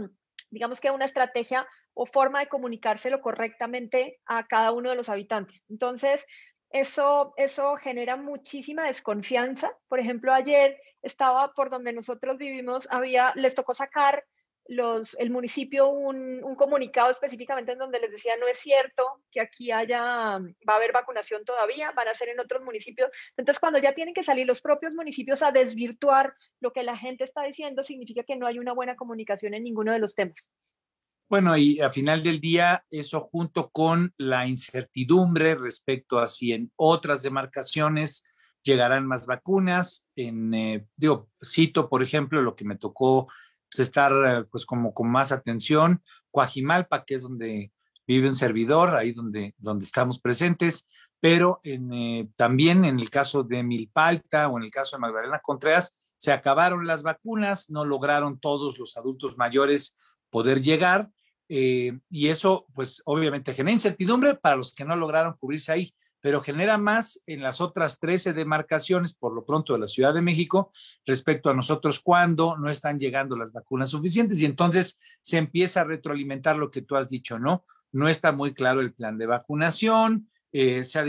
digamos 0.51 0.81
que 0.81 0.91
una 0.91 1.05
estrategia 1.05 1.69
o 1.93 2.07
forma 2.07 2.41
de 2.41 2.49
comunicárselo 2.49 3.21
correctamente 3.21 4.19
a 4.25 4.47
cada 4.47 4.73
uno 4.73 4.91
de 4.91 4.97
los 4.97 5.11
habitantes. 5.11 5.63
Entonces, 5.69 6.25
eso, 6.71 7.35
eso 7.37 7.77
genera 7.77 8.17
muchísima 8.17 8.85
desconfianza. 8.87 9.77
Por 9.89 10.01
ejemplo, 10.01 10.33
ayer 10.33 10.81
estaba 11.03 11.53
por 11.53 11.69
donde 11.69 11.93
nosotros 11.93 12.39
vivimos, 12.39 12.89
había, 12.91 13.33
les 13.35 13.55
tocó 13.55 13.75
sacar 13.75 14.25
los, 14.71 15.17
el 15.19 15.31
municipio 15.31 15.89
un, 15.89 16.45
un, 16.45 16.55
comunicado 16.55 17.11
específicamente 17.11 17.73
en 17.73 17.79
donde 17.79 17.99
les 17.99 18.13
decía 18.13 18.35
no 18.39 18.47
es 18.47 18.57
cierto 18.57 19.05
que 19.33 19.41
aquí 19.41 19.73
haya, 19.73 20.01
va 20.39 20.75
a 20.75 20.77
haber 20.77 20.93
vacunación 20.93 21.45
todavía, 21.45 21.91
van 21.91 22.07
a 22.07 22.15
ser 22.15 22.29
en 22.29 22.39
otros 22.39 22.63
municipios. 22.63 23.11
Entonces, 23.37 23.59
cuando 23.59 23.81
ya 23.81 23.95
tienen 23.95 24.15
que 24.15 24.23
salir 24.23 24.47
los 24.47 24.61
propios 24.61 24.95
municipios 24.95 25.43
a 25.43 25.51
desvirtuar 25.51 26.35
lo 26.61 26.73
que 26.73 26.85
la 26.85 26.97
gente 26.97 27.25
está 27.25 27.43
diciendo, 27.43 27.83
significa 27.83 28.23
que 28.23 28.37
no 28.37 28.47
hay 28.47 28.61
una 28.61 28.73
buena 28.73 28.95
comunicación 28.95 29.55
en 29.55 29.65
ninguno 29.65 29.93
de 29.93 29.99
los 29.99 30.15
temas. 30.15 30.53
Bueno, 31.29 31.57
y 31.57 31.81
a 31.81 31.91
final 31.91 32.23
del 32.23 32.41
día, 32.41 32.85
eso 32.91 33.29
junto 33.33 33.71
con 33.71 34.15
la 34.19 34.47
incertidumbre 34.47 35.57
respecto 35.57 36.21
a 36.21 36.29
si 36.29 36.53
en 36.53 36.71
otras 36.77 37.25
demarcaciones 37.25 38.25
llegarán 38.63 39.05
más 39.05 39.27
vacunas. 39.27 40.07
En, 40.15 40.55
eh, 40.55 40.87
digo, 40.95 41.29
cito, 41.45 41.89
por 41.89 42.05
ejemplo, 42.05 42.41
lo 42.41 42.55
que 42.55 42.65
me 42.65 42.77
tocó 42.77 43.27
pues, 43.71 43.87
estar 43.87 44.13
eh, 44.27 44.45
pues 44.51 44.67
como 44.67 44.93
con 44.93 45.11
más 45.11 45.33
atención, 45.33 46.03
Coajimalpa, 46.31 47.05
que 47.05 47.15
es 47.15 47.23
donde 47.23 47.73
vive 48.07 48.29
un 48.29 48.37
servidor, 48.37 48.97
ahí 48.97 49.13
donde, 49.13 49.55
donde 49.59 49.85
estamos 49.85 50.21
presentes, 50.21 50.89
pero 51.21 51.61
en, 51.63 51.93
eh, 51.93 52.29
también 52.35 52.85
en 52.85 52.99
el 52.99 53.11
caso 53.11 53.45
de 53.45 53.63
Milpalta 53.63 54.49
o 54.49 54.59
en 54.59 54.65
el 54.65 54.71
caso 54.71 54.97
de 54.97 55.03
Magdalena 55.03 55.41
Contreras, 55.41 55.97
se 56.17 56.33
acabaron 56.33 56.87
las 56.87 57.03
vacunas, 57.03 57.71
no 57.71 57.85
lograron 57.85 58.41
todos 58.41 58.79
los 58.79 58.97
adultos 58.97 59.39
mayores 59.39 59.97
poder 60.29 60.61
llegar 60.61 61.09
eh, 61.49 61.99
y 62.09 62.29
eso, 62.29 62.67
pues 62.75 63.03
obviamente 63.05 63.55
genera 63.55 63.73
incertidumbre 63.73 64.35
para 64.37 64.57
los 64.57 64.73
que 64.73 64.85
no 64.85 64.95
lograron 64.95 65.35
cubrirse 65.35 65.73
ahí, 65.73 65.95
pero 66.21 66.43
genera 66.43 66.79
más 66.79 67.23
en 67.27 67.43
las 67.43 67.61
otras 67.61 67.99
13 67.99 68.33
demarcaciones, 68.33 69.15
por 69.15 69.35
lo 69.35 69.45
pronto 69.45 69.73
de 69.73 69.79
la 69.79 69.87
Ciudad 69.87 70.15
de 70.15 70.23
México, 70.23 70.73
respecto 71.07 71.51
a 71.51 71.55
nosotros 71.55 72.01
cuando 72.01 72.57
no 72.59 72.71
están 72.71 72.99
llegando 72.99 73.37
las 73.37 73.53
vacunas 73.53 73.91
suficientes. 73.91 74.41
Y 74.41 74.45
entonces 74.45 75.01
se 75.23 75.39
empieza 75.39 75.81
a 75.81 75.85
retroalimentar 75.85 76.57
lo 76.57 76.71
que 76.71 76.83
tú 76.83 76.97
has 76.97 77.09
dicho, 77.09 77.39
¿no? 77.39 77.65
No 77.93 78.09
está 78.09 78.33
muy 78.33 78.55
claro 78.55 78.81
el 78.81 78.93
plan 78.93 79.19
de 79.19 79.27
vacunación, 79.27 80.29
eh, 80.53 80.83
se, 80.85 80.99
ha 80.99 81.05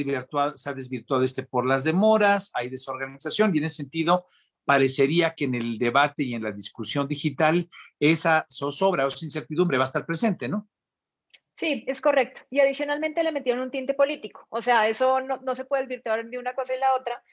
se 0.56 0.70
ha 0.70 0.74
desvirtuado 0.74 1.24
este 1.24 1.44
por 1.44 1.66
las 1.66 1.84
demoras, 1.84 2.52
hay 2.54 2.70
desorganización 2.70 3.56
y 3.56 3.58
en 3.58 3.66
ese 3.66 3.78
sentido 3.78 4.26
parecería 4.66 5.34
que 5.34 5.46
en 5.46 5.56
el 5.56 5.78
debate 5.78 6.24
y 6.24 6.36
en 6.36 6.44
la 6.44 6.52
discusión 6.52 7.08
digital 7.08 7.70
esa 8.00 8.46
zozobra 8.50 9.06
o 9.06 9.08
esa 9.08 9.26
incertidumbre 9.26 9.78
va 9.78 9.84
a 9.84 9.88
estar 9.88 10.06
presente, 10.06 10.48
¿no? 10.48 10.70
Sí, 11.54 11.84
es 11.88 12.02
correcto. 12.02 12.42
Y 12.50 12.60
adicionalmente 12.60 13.24
le 13.24 13.32
metieron 13.32 13.62
un 13.62 13.72
tinte 13.72 13.94
político. 13.94 14.48
O 14.50 14.62
sea, 14.62 14.88
eso 14.88 15.20
no, 15.22 15.38
no 15.38 15.56
se 15.56 15.66
puede 15.66 15.84
desvirtuar 15.84 16.26
de 16.26 16.38
una 16.38 16.54
cosa 16.54 16.76
y 16.76 16.80
la 16.80 16.94
otra. 16.96 17.24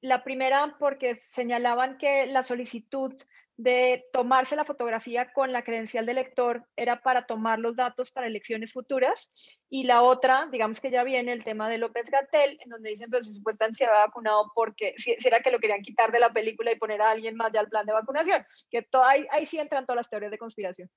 La 0.00 0.24
primera 0.24 0.76
porque 0.78 1.16
señalaban 1.16 1.98
que 1.98 2.26
la 2.26 2.42
solicitud 2.42 3.14
de 3.56 4.06
tomarse 4.12 4.54
la 4.54 4.64
fotografía 4.64 5.32
con 5.32 5.50
la 5.50 5.62
credencial 5.62 6.04
del 6.04 6.16
lector 6.16 6.66
era 6.76 7.00
para 7.00 7.26
tomar 7.26 7.58
los 7.58 7.74
datos 7.74 8.10
para 8.10 8.26
elecciones 8.26 8.72
futuras 8.72 9.30
y 9.70 9.84
la 9.84 10.02
otra, 10.02 10.48
digamos 10.52 10.80
que 10.80 10.90
ya 10.90 11.04
viene 11.04 11.32
el 11.32 11.42
tema 11.42 11.68
de 11.70 11.78
López 11.78 12.10
Gatel, 12.10 12.58
en 12.62 12.68
donde 12.68 12.90
dicen, 12.90 13.08
pero 13.10 13.22
si 13.22 13.32
supuestamente 13.32 13.78
se 13.78 13.86
había 13.86 14.06
vacunado 14.06 14.52
porque 14.54 14.94
si, 14.98 15.16
era 15.24 15.40
que 15.40 15.50
lo 15.50 15.58
querían 15.58 15.80
quitar 15.80 16.12
de 16.12 16.20
la 16.20 16.32
película 16.32 16.70
y 16.70 16.78
poner 16.78 17.00
a 17.00 17.10
alguien 17.10 17.34
más 17.34 17.50
ya 17.52 17.60
al 17.60 17.68
plan 17.68 17.86
de 17.86 17.94
vacunación, 17.94 18.44
que 18.70 18.82
todo, 18.82 19.04
ahí, 19.04 19.26
ahí 19.30 19.46
sí 19.46 19.58
entran 19.58 19.86
todas 19.86 19.96
las 19.96 20.10
teorías 20.10 20.30
de 20.30 20.38
conspiración. 20.38 20.90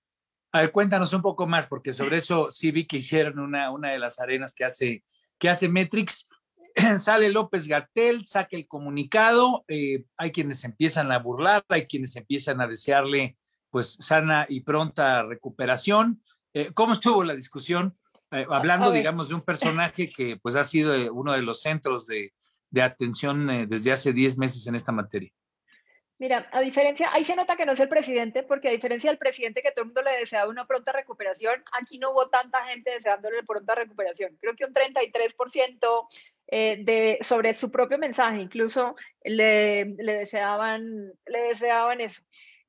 A 0.51 0.61
ver, 0.61 0.71
cuéntanos 0.71 1.13
un 1.13 1.21
poco 1.21 1.47
más, 1.47 1.67
porque 1.67 1.93
sobre 1.93 2.17
eso 2.17 2.49
sí 2.51 2.71
vi 2.71 2.87
que 2.87 2.97
hicieron 2.97 3.39
una, 3.39 3.71
una 3.71 3.91
de 3.91 3.99
las 3.99 4.19
arenas 4.19 4.53
que 4.53 4.65
hace, 4.65 5.03
que 5.37 5.49
hace 5.49 5.69
Metrix 5.69 6.27
sale 6.97 7.29
López 7.29 7.67
Gatel, 7.67 8.25
saca 8.25 8.55
el 8.55 8.67
comunicado, 8.67 9.63
eh, 9.67 10.03
hay 10.17 10.31
quienes 10.31 10.63
empiezan 10.63 11.11
a 11.11 11.19
burlar, 11.19 11.63
hay 11.67 11.87
quienes 11.87 12.15
empiezan 12.15 12.61
a 12.61 12.67
desearle 12.67 13.37
pues 13.69 13.97
sana 13.99 14.45
y 14.49 14.61
pronta 14.61 15.23
recuperación. 15.23 16.23
Eh, 16.53 16.71
¿Cómo 16.73 16.93
estuvo 16.93 17.23
la 17.23 17.35
discusión? 17.35 17.95
Eh, 18.31 18.45
hablando, 18.49 18.91
digamos, 18.91 19.29
de 19.29 19.35
un 19.35 19.41
personaje 19.41 20.09
que 20.09 20.37
pues 20.37 20.55
ha 20.55 20.63
sido 20.63 20.93
uno 21.13 21.33
de 21.33 21.41
los 21.41 21.61
centros 21.61 22.07
de, 22.07 22.33
de 22.69 22.81
atención 22.81 23.67
desde 23.67 23.91
hace 23.91 24.13
10 24.13 24.37
meses 24.37 24.65
en 24.67 24.75
esta 24.75 24.91
materia. 24.91 25.31
Mira, 26.19 26.49
a 26.51 26.59
diferencia, 26.59 27.13
ahí 27.13 27.23
se 27.23 27.33
nota 27.33 27.55
que 27.55 27.65
no 27.65 27.71
es 27.71 27.79
el 27.79 27.87
presidente, 27.87 28.43
porque 28.43 28.67
a 28.67 28.71
diferencia 28.71 29.09
del 29.09 29.17
presidente 29.17 29.61
que 29.61 29.71
todo 29.71 29.83
el 29.83 29.87
mundo 29.87 30.01
le 30.01 30.19
deseaba 30.19 30.49
una 30.49 30.67
pronta 30.67 30.91
recuperación, 30.91 31.63
aquí 31.71 31.97
no 31.97 32.11
hubo 32.11 32.27
tanta 32.27 32.61
gente 32.65 32.91
deseándole 32.91 33.41
pronta 33.43 33.73
recuperación. 33.73 34.37
Creo 34.41 34.53
que 34.53 34.65
un 34.65 34.73
33% 34.73 36.07
eh, 36.47 36.81
de, 36.83 37.19
sobre 37.21 37.53
su 37.53 37.71
propio 37.71 37.97
mensaje, 37.97 38.41
incluso 38.41 38.97
le, 39.23 39.85
le, 39.85 40.13
deseaban, 40.17 41.13
le 41.25 41.39
deseaban 41.39 42.01
eso. 42.01 42.21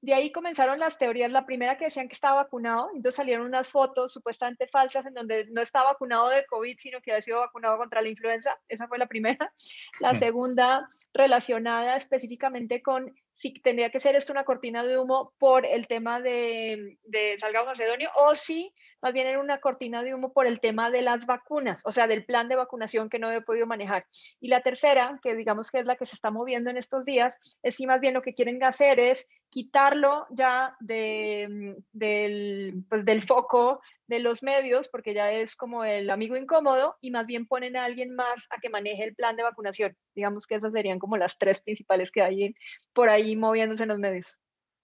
De 0.03 0.15
ahí 0.15 0.33
comenzaron 0.33 0.79
las 0.79 0.97
teorías. 0.97 1.31
La 1.31 1.45
primera 1.45 1.77
que 1.77 1.85
decían 1.85 2.09
que 2.09 2.15
estaba 2.15 2.45
vacunado, 2.45 2.89
entonces 2.95 3.17
salieron 3.17 3.47
unas 3.47 3.69
fotos 3.69 4.13
supuestamente 4.13 4.67
falsas 4.69 5.05
en 5.07 5.13
donde 5.13 5.47
no 5.51 5.61
estaba 5.61 5.93
vacunado 5.93 6.31
de 6.31 6.47
COVID, 6.47 6.79
sino 6.79 7.03
que 7.03 7.11
había 7.11 7.23
sido 7.23 7.41
vacunado 7.41 7.77
contra 7.77 8.01
la 8.01 8.09
influenza. 8.09 8.57
Esa 8.69 8.89
fue 8.89 8.97
la 8.97 9.07
primera. 9.07 9.53
La 10.01 10.15
segunda, 10.15 10.89
relacionada 11.13 11.97
específicamente 11.97 12.81
con 12.81 13.15
si 13.41 13.55
tendría 13.55 13.89
que 13.89 14.01
ser 14.01 14.17
esto 14.17 14.35
una 14.35 14.45
cortina 14.45 14.85
de 14.85 14.99
humo 14.99 15.33
por 15.39 15.65
el 15.65 15.87
tema 15.87 16.21
de, 16.21 16.99
de 17.05 17.39
Salgado 17.39 17.65
Macedonio 17.65 18.11
o 18.15 18.35
si 18.35 18.75
más 19.01 19.15
bien 19.15 19.27
era 19.27 19.41
una 19.41 19.61
cortina 19.61 20.03
de 20.03 20.15
humo 20.15 20.35
por 20.35 20.47
el 20.47 20.61
tema 20.61 20.91
de 20.91 21.01
las 21.01 21.25
vacunas, 21.25 21.81
o 21.87 21.91
sea, 21.91 22.07
del 22.07 22.27
plan 22.27 22.49
de 22.49 22.57
vacunación 22.57 23.09
que 23.09 23.19
no 23.19 23.33
he 23.33 23.41
podido 23.41 23.67
manejar. 23.67 24.05
Y 24.41 24.49
la 24.49 24.61
tercera, 24.61 25.19
que 25.23 25.35
digamos 25.35 25.71
que 25.71 25.79
es 25.79 25.87
la 25.87 25.97
que 25.97 26.05
se 26.05 26.17
está 26.17 26.31
moviendo 26.31 26.69
en 26.69 26.77
estos 26.77 27.07
días, 27.07 27.35
es 27.63 27.77
si 27.77 27.87
más 27.87 28.01
bien 28.01 28.13
lo 28.13 28.21
que 28.21 28.35
quieren 28.35 28.63
hacer 28.63 29.01
es 29.01 29.27
quitarlo 29.49 30.27
ya 30.29 30.77
de, 30.81 31.77
del, 31.93 32.85
pues, 32.91 33.07
del 33.07 33.23
foco 33.23 33.81
de 34.11 34.19
los 34.19 34.43
medios, 34.43 34.89
porque 34.89 35.15
ya 35.15 35.31
es 35.31 35.55
como 35.55 35.85
el 35.85 36.11
amigo 36.11 36.37
incómodo, 36.37 36.97
y 37.01 37.13
más 37.13 37.29
bien 37.29 37.47
ponen 37.47 37.77
a 37.77 37.85
alguien 37.85 38.17
más 38.17 38.49
a 38.51 38.61
que 38.61 38.69
maneje 38.69 39.05
el 39.05 39.15
plan 39.15 39.37
de 39.37 39.45
vacunación. 39.45 39.97
Digamos 40.17 40.49
que 40.49 40.57
esas 40.57 40.73
serían 40.73 40.99
como 40.99 41.17
las 41.17 41.39
tres 41.39 41.61
principales 41.61 42.11
que 42.11 42.21
hay 42.21 42.55
por 42.93 43.09
ahí 43.09 43.37
moviéndose 43.37 43.85
en 43.85 43.91
los 43.91 44.01
medios. 44.01 44.37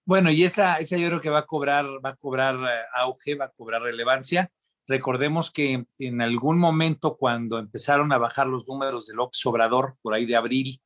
Bueno, 0.05 0.31
y 0.31 0.45
esa, 0.45 0.77
esa 0.77 0.97
yo 0.97 1.09
creo 1.09 1.21
que 1.21 1.31
va 1.31 1.41
a 1.41 1.47
cobrar, 1.47 1.85
va 2.05 2.11
a 2.11 2.17
cobrar 2.17 2.55
eh, 2.55 2.85
auge, 2.95 3.35
va 3.35 3.47
a 3.47 3.51
cobrar 3.51 3.83
relevancia. 3.83 4.49
Recordemos 4.87 5.51
que 5.51 5.85
en 5.99 6.23
algún 6.23 6.59
momento 6.59 7.17
cuando 7.17 7.59
empezaron 7.59 8.13
a 8.13 8.19
bajar 8.19 8.47
los 8.47 8.69
números 8.69 9.09
de 9.09 9.17
López 9.17 9.45
Obrador, 9.45 9.97
por 10.03 10.15
ahí 10.15 10.25
de 10.25 10.37
abril, 10.37 10.81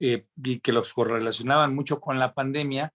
eh, 0.00 0.26
y 0.42 0.58
que 0.58 0.72
los 0.72 0.92
correlacionaban 0.92 1.72
mucho 1.76 2.00
con 2.00 2.18
la 2.18 2.34
pandemia, 2.34 2.92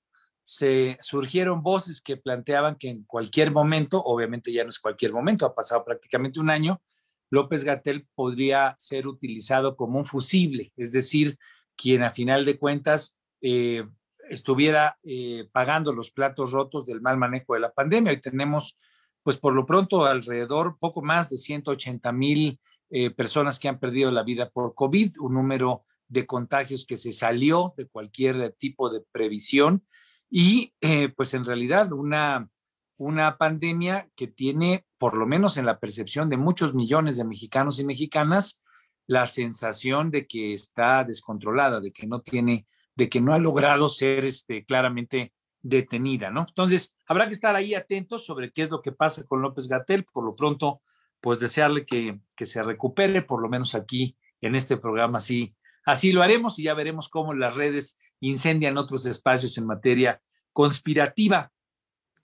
se 0.50 0.98
surgieron 1.00 1.62
voces 1.62 2.02
que 2.02 2.18
planteaban 2.18 2.76
que 2.76 2.90
en 2.90 3.04
cualquier 3.04 3.52
momento, 3.52 4.02
obviamente 4.04 4.52
ya 4.52 4.64
no 4.64 4.72
es 4.72 4.80
cualquier 4.80 5.14
momento, 5.14 5.46
ha 5.46 5.54
pasado 5.54 5.86
prácticamente 5.86 6.40
un 6.40 6.50
año, 6.50 6.82
López 7.30 7.64
Gatel 7.64 8.08
podría 8.16 8.74
ser 8.80 9.06
utilizado 9.06 9.76
como 9.76 10.00
un 10.00 10.06
fusible, 10.06 10.74
es 10.76 10.92
decir, 10.92 11.38
quien 11.76 12.02
a 12.02 12.10
final 12.10 12.46
de 12.46 12.58
cuentas 12.58 13.16
eh, 13.42 13.86
estuviera 14.28 14.98
eh, 15.04 15.48
pagando 15.52 15.94
los 15.94 16.10
platos 16.10 16.52
rotos 16.52 16.88
del 16.88 17.00
mal 17.00 17.18
manejo 17.18 17.54
de 17.54 17.60
la 17.60 17.72
pandemia. 17.72 18.12
Hoy 18.12 18.20
tenemos, 18.20 18.80
pues 19.22 19.38
por 19.38 19.54
lo 19.54 19.68
pronto, 19.68 20.06
alrededor 20.06 20.78
poco 20.80 21.04
más 21.04 21.30
de 21.30 21.38
180 21.38 22.12
mil 22.12 22.60
eh, 22.90 23.12
personas 23.12 23.60
que 23.60 23.68
han 23.68 23.78
perdido 23.78 24.12
la 24.12 24.24
vida 24.24 24.50
por 24.50 24.74
COVID, 24.74 25.20
un 25.20 25.36
número 25.36 25.86
de 26.08 26.26
contagios 26.26 26.88
que 26.88 26.98
se 26.98 27.14
salió 27.14 27.76
de 27.78 27.86
cualquier 27.86 28.56
tipo 28.58 28.90
de 28.90 29.04
previsión 29.12 29.84
y 30.30 30.74
eh, 30.82 31.10
pues 31.10 31.34
en 31.34 31.46
realidad 31.46 31.92
una, 31.94 32.50
una 32.98 33.38
pandemia 33.38 34.10
que 34.16 34.28
tiene, 34.28 34.86
por 34.98 35.18
lo 35.18 35.26
menos 35.26 35.58
en 35.58 35.66
la 35.66 35.80
percepción 35.80 36.30
de 36.30 36.38
muchos 36.38 36.74
millones 36.74 37.18
de 37.18 37.26
mexicanos 37.26 37.80
y 37.80 37.86
mexicanas, 37.86 38.62
la 39.08 39.26
sensación 39.26 40.12
de 40.12 40.28
que 40.28 40.54
está 40.54 41.04
descontrolada, 41.04 41.80
de 41.80 41.92
que 41.92 42.06
no 42.06 42.22
tiene 42.22 42.68
de 43.00 43.08
que 43.08 43.22
no 43.22 43.34
ha 43.34 43.40
logrado 43.40 43.88
ser 43.88 44.26
este, 44.26 44.66
claramente 44.66 45.34
detenida, 45.62 46.30
¿no? 46.32 46.46
Entonces, 46.48 46.98
habrá 47.08 47.28
que 47.28 47.34
estar 47.34 47.56
ahí 47.56 47.74
atentos 47.74 48.26
sobre 48.26 48.52
qué 48.52 48.64
es 48.64 48.70
lo 48.70 48.82
que 48.82 48.92
pasa 48.92 49.26
con 49.26 49.42
López 49.42 49.70
Gatel. 49.70 50.04
Por 50.04 50.26
lo 50.26 50.36
pronto, 50.36 50.82
pues 51.22 51.40
desearle 51.40 51.86
que, 51.86 52.20
que 52.36 52.46
se 52.46 52.62
recupere, 52.62 53.22
por 53.22 53.42
lo 53.42 53.48
menos 53.48 53.74
aquí 53.74 54.18
en 54.42 54.54
este 54.54 54.76
programa, 54.76 55.18
así, 55.18 55.56
así 55.86 56.12
lo 56.12 56.22
haremos 56.22 56.60
y 56.60 56.64
ya 56.64 56.74
veremos 56.74 57.10
cómo 57.10 57.34
las 57.34 57.56
redes 57.56 57.98
incendian 58.20 58.78
otros 58.78 59.06
espacios 59.06 59.58
en 59.58 59.66
materia 59.66 60.22
conspirativa. 60.54 61.52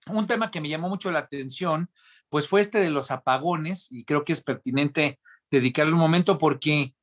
Un 0.08 0.28
tema 0.28 0.52
que 0.52 0.62
me 0.62 0.70
llamó 0.70 0.90
mucho 0.90 1.12
la 1.12 1.20
atención, 1.20 1.90
pues 2.30 2.48
fue 2.48 2.62
este 2.62 2.80
de 2.80 2.90
los 2.90 3.12
apagones 3.12 3.92
y 3.92 4.04
creo 4.04 4.24
que 4.24 4.34
es 4.34 4.44
pertinente 4.44 5.20
dedicarle 5.50 5.94
un 5.94 6.00
momento 6.00 6.38
porque, 6.38 6.94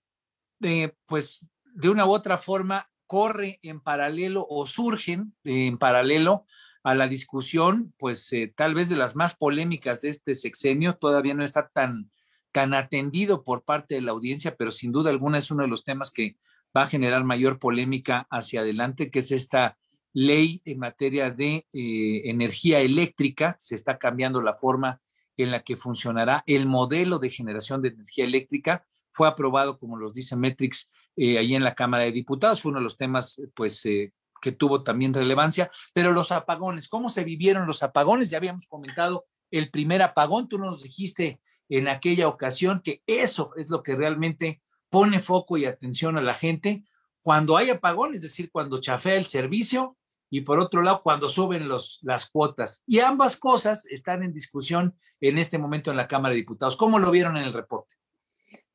eh, 0.61 0.93
pues, 1.07 1.51
de 1.65 1.89
una 1.89 2.07
u 2.07 2.11
otra 2.11 2.39
forma, 2.39 2.91
corre 3.07 3.59
en 3.63 3.81
paralelo 3.81 4.47
o 4.49 4.67
surgen 4.67 5.35
en 5.45 5.79
paralelo 5.79 6.47
a 6.83 6.95
la 6.95 7.09
discusión, 7.09 7.95
pues 7.97 8.33
eh, 8.33 8.53
tal 8.55 8.75
vez 8.75 8.89
de 8.89 8.97
las 8.97 9.17
más 9.17 9.37
polémicas 9.37 10.01
de 10.01 10.09
este 10.11 10.35
sexenio, 10.35 10.97
todavía 10.97 11.35
no 11.35 11.45
está 11.45 11.69
tan, 11.69 12.11
tan 12.53 12.75
atendido 12.75 13.43
por 13.43 13.65
parte 13.65 13.95
de 13.95 14.03
la 14.03 14.13
audiencia, 14.13 14.57
pero 14.57 14.71
sin 14.71 14.93
duda 14.93 15.11
alguna 15.11 15.39
es 15.39 15.51
uno 15.51 15.63
de 15.63 15.69
los 15.69 15.85
temas 15.85 16.11
que 16.11 16.37
va 16.77 16.83
a 16.83 16.89
generar 16.89 17.25
mayor 17.25 17.59
polémica 17.59 18.27
hacia 18.31 18.61
adelante, 18.61 19.11
que 19.11 19.21
es 19.21 19.33
esta 19.33 19.79
ley 20.13 20.61
en 20.65 20.79
materia 20.79 21.31
de 21.31 21.67
eh, 21.73 22.23
energía 22.25 22.81
eléctrica. 22.81 23.57
Se 23.59 23.75
está 23.75 23.99
cambiando 23.99 24.43
la 24.43 24.55
forma 24.55 25.01
en 25.37 25.51
la 25.51 25.63
que 25.63 25.77
funcionará 25.77 26.43
el 26.47 26.67
modelo 26.67 27.19
de 27.19 27.31
generación 27.31 27.83
de 27.83 27.89
energía 27.89 28.25
eléctrica. 28.25 28.85
Fue 29.11 29.29
aprobado, 29.29 29.79
como 29.79 29.97
los 29.97 30.15
dice 30.15 30.37
Metrix, 30.37 30.91
eh, 31.17 31.39
ahí 31.39 31.55
en 31.55 31.65
la 31.65 31.75
Cámara 31.75 32.05
de 32.05 32.13
Diputados. 32.13 32.61
Fue 32.63 32.71
uno 32.71 32.81
de 32.81 32.85
los 32.85 32.97
temas, 32.97 33.41
pues, 33.55 33.85
eh, 33.87 34.13
que 34.41 34.53
tuvo 34.53 34.83
también 34.83 35.15
relevancia. 35.15 35.71
Pero 35.95 36.13
los 36.13 36.33
apagones, 36.33 36.89
¿cómo 36.89 37.09
se 37.09 37.25
vivieron 37.25 37.67
los 37.67 37.83
apagones? 37.83 38.31
Ya 38.31 38.39
habíamos 38.39 38.67
comentado 38.67 39.27
el 39.51 39.71
primer 39.71 40.03
apagón. 40.03 40.49
Tú 40.49 40.59
nos 40.59 40.83
dijiste 40.83 41.41
en 41.79 41.89
aquella 41.89 42.29
ocasión 42.29 42.83
que 42.85 43.03
eso 43.07 43.53
es 43.57 43.71
lo 43.71 43.83
que 43.83 43.95
realmente 43.95 44.61
pone 44.91 45.21
foco 45.21 45.57
y 45.57 45.65
atención 45.65 46.19
a 46.19 46.23
la 46.23 46.35
gente 46.35 46.85
cuando 47.23 47.57
hay 47.57 47.71
apagón, 47.71 48.15
es 48.15 48.21
decir, 48.21 48.51
cuando 48.51 48.81
chafea 48.81 49.15
el 49.15 49.25
servicio 49.25 49.97
y 50.29 50.43
por 50.43 50.59
otro 50.59 50.83
lado, 50.83 51.03
cuando 51.03 51.31
suben 51.31 51.69
los, 51.69 52.01
las 52.03 52.29
cuotas. 52.29 52.83
Y 52.87 53.01
ambas 53.01 53.37
cosas 53.37 53.87
están 53.87 54.23
en 54.23 54.35
discusión 54.35 54.99
en 55.21 55.39
este 55.39 55.57
momento 55.57 55.91
en 55.91 55.97
la 55.97 56.09
Cámara 56.09 56.33
de 56.33 56.41
Diputados. 56.41 56.77
¿Cómo 56.77 56.99
lo 56.99 57.11
vieron 57.11 57.39
en 57.39 57.45
el 57.45 57.53
reporte? 57.53 57.97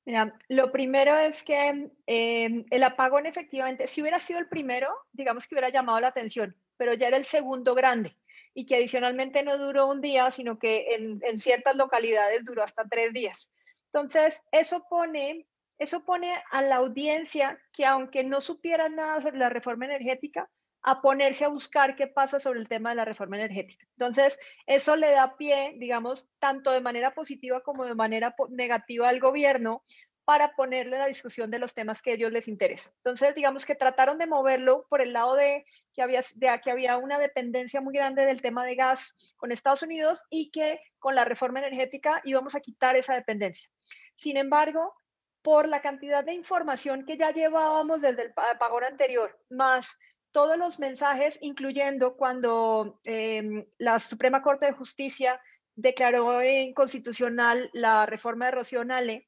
Mira, 0.05 0.35
lo 0.47 0.71
primero 0.71 1.17
es 1.17 1.43
que 1.43 1.91
em, 2.07 2.65
el 2.69 2.83
apagón 2.83 3.27
efectivamente, 3.27 3.87
si 3.87 4.01
hubiera 4.01 4.19
sido 4.19 4.39
el 4.39 4.47
primero, 4.47 4.87
digamos 5.11 5.45
que 5.45 5.53
hubiera 5.53 5.69
llamado 5.69 5.99
la 5.99 6.07
atención, 6.07 6.55
pero 6.77 6.93
ya 6.93 7.09
era 7.09 7.17
el 7.17 7.25
segundo 7.25 7.75
grande 7.75 8.15
y 8.57 8.65
que 8.65 8.77
adicionalmente 8.77 9.43
no 9.43 9.59
duró 9.59 9.85
un 9.85 10.01
día, 10.01 10.31
sino 10.31 10.57
que 10.57 10.87
en, 10.95 11.37
ciertas 11.37 11.75
localidades 11.75 12.43
duró 12.43 12.63
hasta 12.63 12.87
tres 12.89 13.13
días. 13.13 13.51
Entonces, 13.93 14.41
eso 14.51 14.83
pone, 14.89 15.45
eso 15.77 16.03
pone 16.03 16.33
a 16.49 16.63
la 16.63 16.77
audiencia 16.77 17.61
que 17.71 17.85
aunque 17.85 18.23
no 18.23 18.41
supiera 18.41 18.89
nada 18.89 19.21
sobre 19.21 19.37
la 19.37 19.49
reforma 19.49 19.85
energética, 19.85 20.49
a 20.81 21.03
ponerse 21.03 21.45
a 21.45 21.49
buscar 21.49 21.95
qué 21.95 22.07
pasa 22.07 22.39
sobre 22.39 22.59
el 22.59 22.67
tema 22.67 22.89
de 22.89 22.95
la 22.95 23.05
reforma 23.05 23.37
energética. 23.37 23.85
Entonces, 23.91 24.39
eso 24.65 24.95
le 24.95 25.11
da 25.11 25.37
pie, 25.37 25.75
digamos, 25.77 26.27
tanto 26.39 26.71
de 26.71 26.81
manera 26.81 27.13
positiva 27.13 27.61
como 27.61 27.85
de 27.85 27.93
manera 27.93 28.33
negativa 28.49 29.07
al 29.07 29.19
gobierno 29.19 29.83
para 30.27 30.57
ponerle 30.57 30.97
la 30.97 31.07
discusión 31.07 31.49
de 31.49 31.57
los 31.57 31.73
temas 31.73 32.01
que 32.01 32.11
a 32.11 32.13
ellos 32.15 32.33
les 32.33 32.49
interesan. 32.49 32.91
Entonces, 32.97 33.33
digamos 33.33 33.65
que 33.65 33.75
trataron 33.75 34.17
de 34.17 34.27
moverlo 34.27 34.85
por 34.89 34.99
el 34.99 35.13
lado 35.13 35.35
de 35.35 35.65
que 35.93 36.01
había, 36.01 36.21
que 36.61 36.69
había 36.69 36.97
una 36.97 37.17
dependencia 37.17 37.79
muy 37.79 37.93
grande 37.93 38.25
del 38.25 38.41
tema 38.41 38.65
de 38.65 38.75
gas 38.75 39.15
con 39.37 39.53
Estados 39.53 39.83
Unidos 39.83 40.21
y 40.29 40.51
que 40.51 40.81
con 40.99 41.15
la 41.15 41.23
reforma 41.23 41.59
energética 41.59 42.19
íbamos 42.25 42.55
a 42.55 42.59
quitar 42.59 42.97
esa 42.97 43.15
dependencia. 43.15 43.69
Sin 44.17 44.35
embargo, 44.35 44.93
por 45.41 45.69
la 45.69 45.81
cantidad 45.81 46.25
de 46.25 46.33
información 46.33 47.05
que 47.05 47.15
ya 47.15 47.31
llevábamos 47.31 48.01
desde 48.01 48.23
el 48.23 48.33
apagón 48.35 48.83
anterior, 48.83 49.39
más 49.49 49.97
todos 50.33 50.57
los 50.57 50.77
mensajes, 50.77 51.39
incluyendo 51.39 52.17
cuando 52.17 52.99
em, 53.05 53.65
la 53.77 54.01
Suprema 54.01 54.41
Corte 54.41 54.65
de 54.65 54.73
Justicia 54.73 55.39
declaró 55.73 56.43
inconstitucional 56.43 57.69
la 57.71 58.05
reforma 58.05 58.47
de 58.47 58.51
Rocío 58.51 58.83
Nale, 58.83 59.25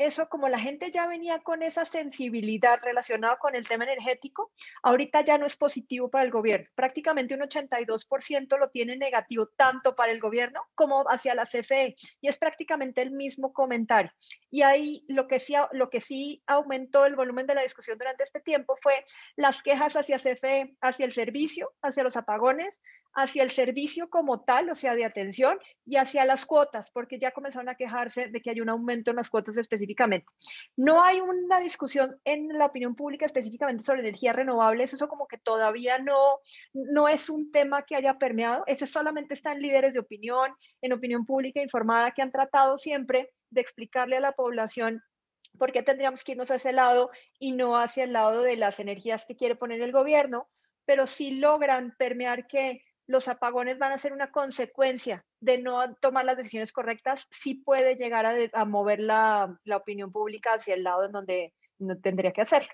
eso 0.00 0.30
como 0.30 0.48
la 0.48 0.58
gente 0.58 0.90
ya 0.90 1.06
venía 1.06 1.40
con 1.40 1.62
esa 1.62 1.84
sensibilidad 1.84 2.80
relacionada 2.82 3.36
con 3.36 3.54
el 3.54 3.68
tema 3.68 3.84
energético, 3.84 4.50
ahorita 4.82 5.22
ya 5.22 5.36
no 5.36 5.44
es 5.44 5.56
positivo 5.58 6.10
para 6.10 6.24
el 6.24 6.30
gobierno. 6.30 6.66
Prácticamente 6.74 7.34
un 7.34 7.42
82% 7.42 8.58
lo 8.58 8.70
tiene 8.70 8.96
negativo 8.96 9.48
tanto 9.48 9.94
para 9.94 10.10
el 10.10 10.18
gobierno 10.18 10.62
como 10.74 11.04
hacia 11.04 11.34
la 11.34 11.44
CFE 11.44 11.96
y 12.22 12.28
es 12.28 12.38
prácticamente 12.38 13.02
el 13.02 13.10
mismo 13.10 13.52
comentario. 13.52 14.10
Y 14.50 14.62
ahí 14.62 15.04
lo 15.06 15.26
que 15.28 15.38
sí, 15.38 15.52
lo 15.72 15.90
que 15.90 16.00
sí 16.00 16.42
aumentó 16.46 17.04
el 17.04 17.14
volumen 17.14 17.46
de 17.46 17.56
la 17.56 17.62
discusión 17.62 17.98
durante 17.98 18.24
este 18.24 18.40
tiempo 18.40 18.78
fue 18.80 19.04
las 19.36 19.62
quejas 19.62 19.96
hacia 19.96 20.16
CFE, 20.16 20.76
hacia 20.80 21.04
el 21.04 21.12
servicio, 21.12 21.74
hacia 21.82 22.02
los 22.02 22.16
apagones, 22.16 22.80
hacia 23.14 23.42
el 23.42 23.50
servicio 23.50 24.08
como 24.08 24.42
tal, 24.42 24.70
o 24.70 24.74
sea, 24.74 24.94
de 24.94 25.04
atención, 25.04 25.58
y 25.84 25.96
hacia 25.96 26.24
las 26.24 26.46
cuotas, 26.46 26.90
porque 26.90 27.18
ya 27.18 27.32
comenzaron 27.32 27.68
a 27.68 27.74
quejarse 27.74 28.28
de 28.28 28.40
que 28.40 28.50
hay 28.50 28.60
un 28.60 28.68
aumento 28.68 29.10
en 29.10 29.16
las 29.16 29.30
cuotas 29.30 29.56
específicamente. 29.56 30.26
No 30.76 31.02
hay 31.02 31.20
una 31.20 31.60
discusión 31.60 32.16
en 32.24 32.48
la 32.48 32.66
opinión 32.66 32.94
pública 32.94 33.26
específicamente 33.26 33.82
sobre 33.82 34.00
energías 34.00 34.36
renovables, 34.36 34.92
eso 34.92 35.08
como 35.08 35.26
que 35.26 35.38
todavía 35.38 35.98
no, 35.98 36.38
no 36.72 37.08
es 37.08 37.28
un 37.28 37.50
tema 37.50 37.82
que 37.82 37.96
haya 37.96 38.18
permeado, 38.18 38.64
ese 38.66 38.86
solamente 38.86 39.34
está 39.34 39.52
en 39.52 39.62
líderes 39.62 39.94
de 39.94 40.00
opinión, 40.00 40.52
en 40.80 40.92
opinión 40.92 41.24
pública 41.26 41.60
informada, 41.60 42.12
que 42.12 42.22
han 42.22 42.32
tratado 42.32 42.78
siempre 42.78 43.30
de 43.50 43.60
explicarle 43.60 44.16
a 44.16 44.20
la 44.20 44.32
población 44.32 45.02
por 45.58 45.72
qué 45.72 45.82
tendríamos 45.82 46.24
que 46.24 46.32
irnos 46.32 46.50
a 46.50 46.56
ese 46.56 46.72
lado 46.72 47.10
y 47.38 47.52
no 47.52 47.76
hacia 47.76 48.04
el 48.04 48.12
lado 48.12 48.42
de 48.42 48.56
las 48.56 48.78
energías 48.78 49.24
que 49.26 49.36
quiere 49.36 49.56
poner 49.56 49.80
el 49.80 49.92
gobierno, 49.92 50.48
pero 50.84 51.06
sí 51.06 51.32
logran 51.32 51.94
permear 51.98 52.46
que 52.46 52.82
los 53.10 53.26
apagones 53.26 53.76
van 53.76 53.90
a 53.90 53.98
ser 53.98 54.12
una 54.12 54.30
consecuencia 54.30 55.24
de 55.40 55.58
no 55.58 55.96
tomar 55.96 56.24
las 56.24 56.36
decisiones 56.36 56.72
correctas, 56.72 57.26
sí 57.28 57.54
puede 57.54 57.96
llegar 57.96 58.24
a, 58.24 58.64
mover 58.64 59.00
la, 59.00 59.58
opinión 59.74 60.12
pública 60.12 60.54
hacia 60.54 60.74
el 60.74 60.84
lado 60.84 61.04
en 61.06 61.10
donde 61.10 61.52
no 61.80 61.98
tendría 61.98 62.32
que 62.32 62.42
hacerlo. 62.42 62.70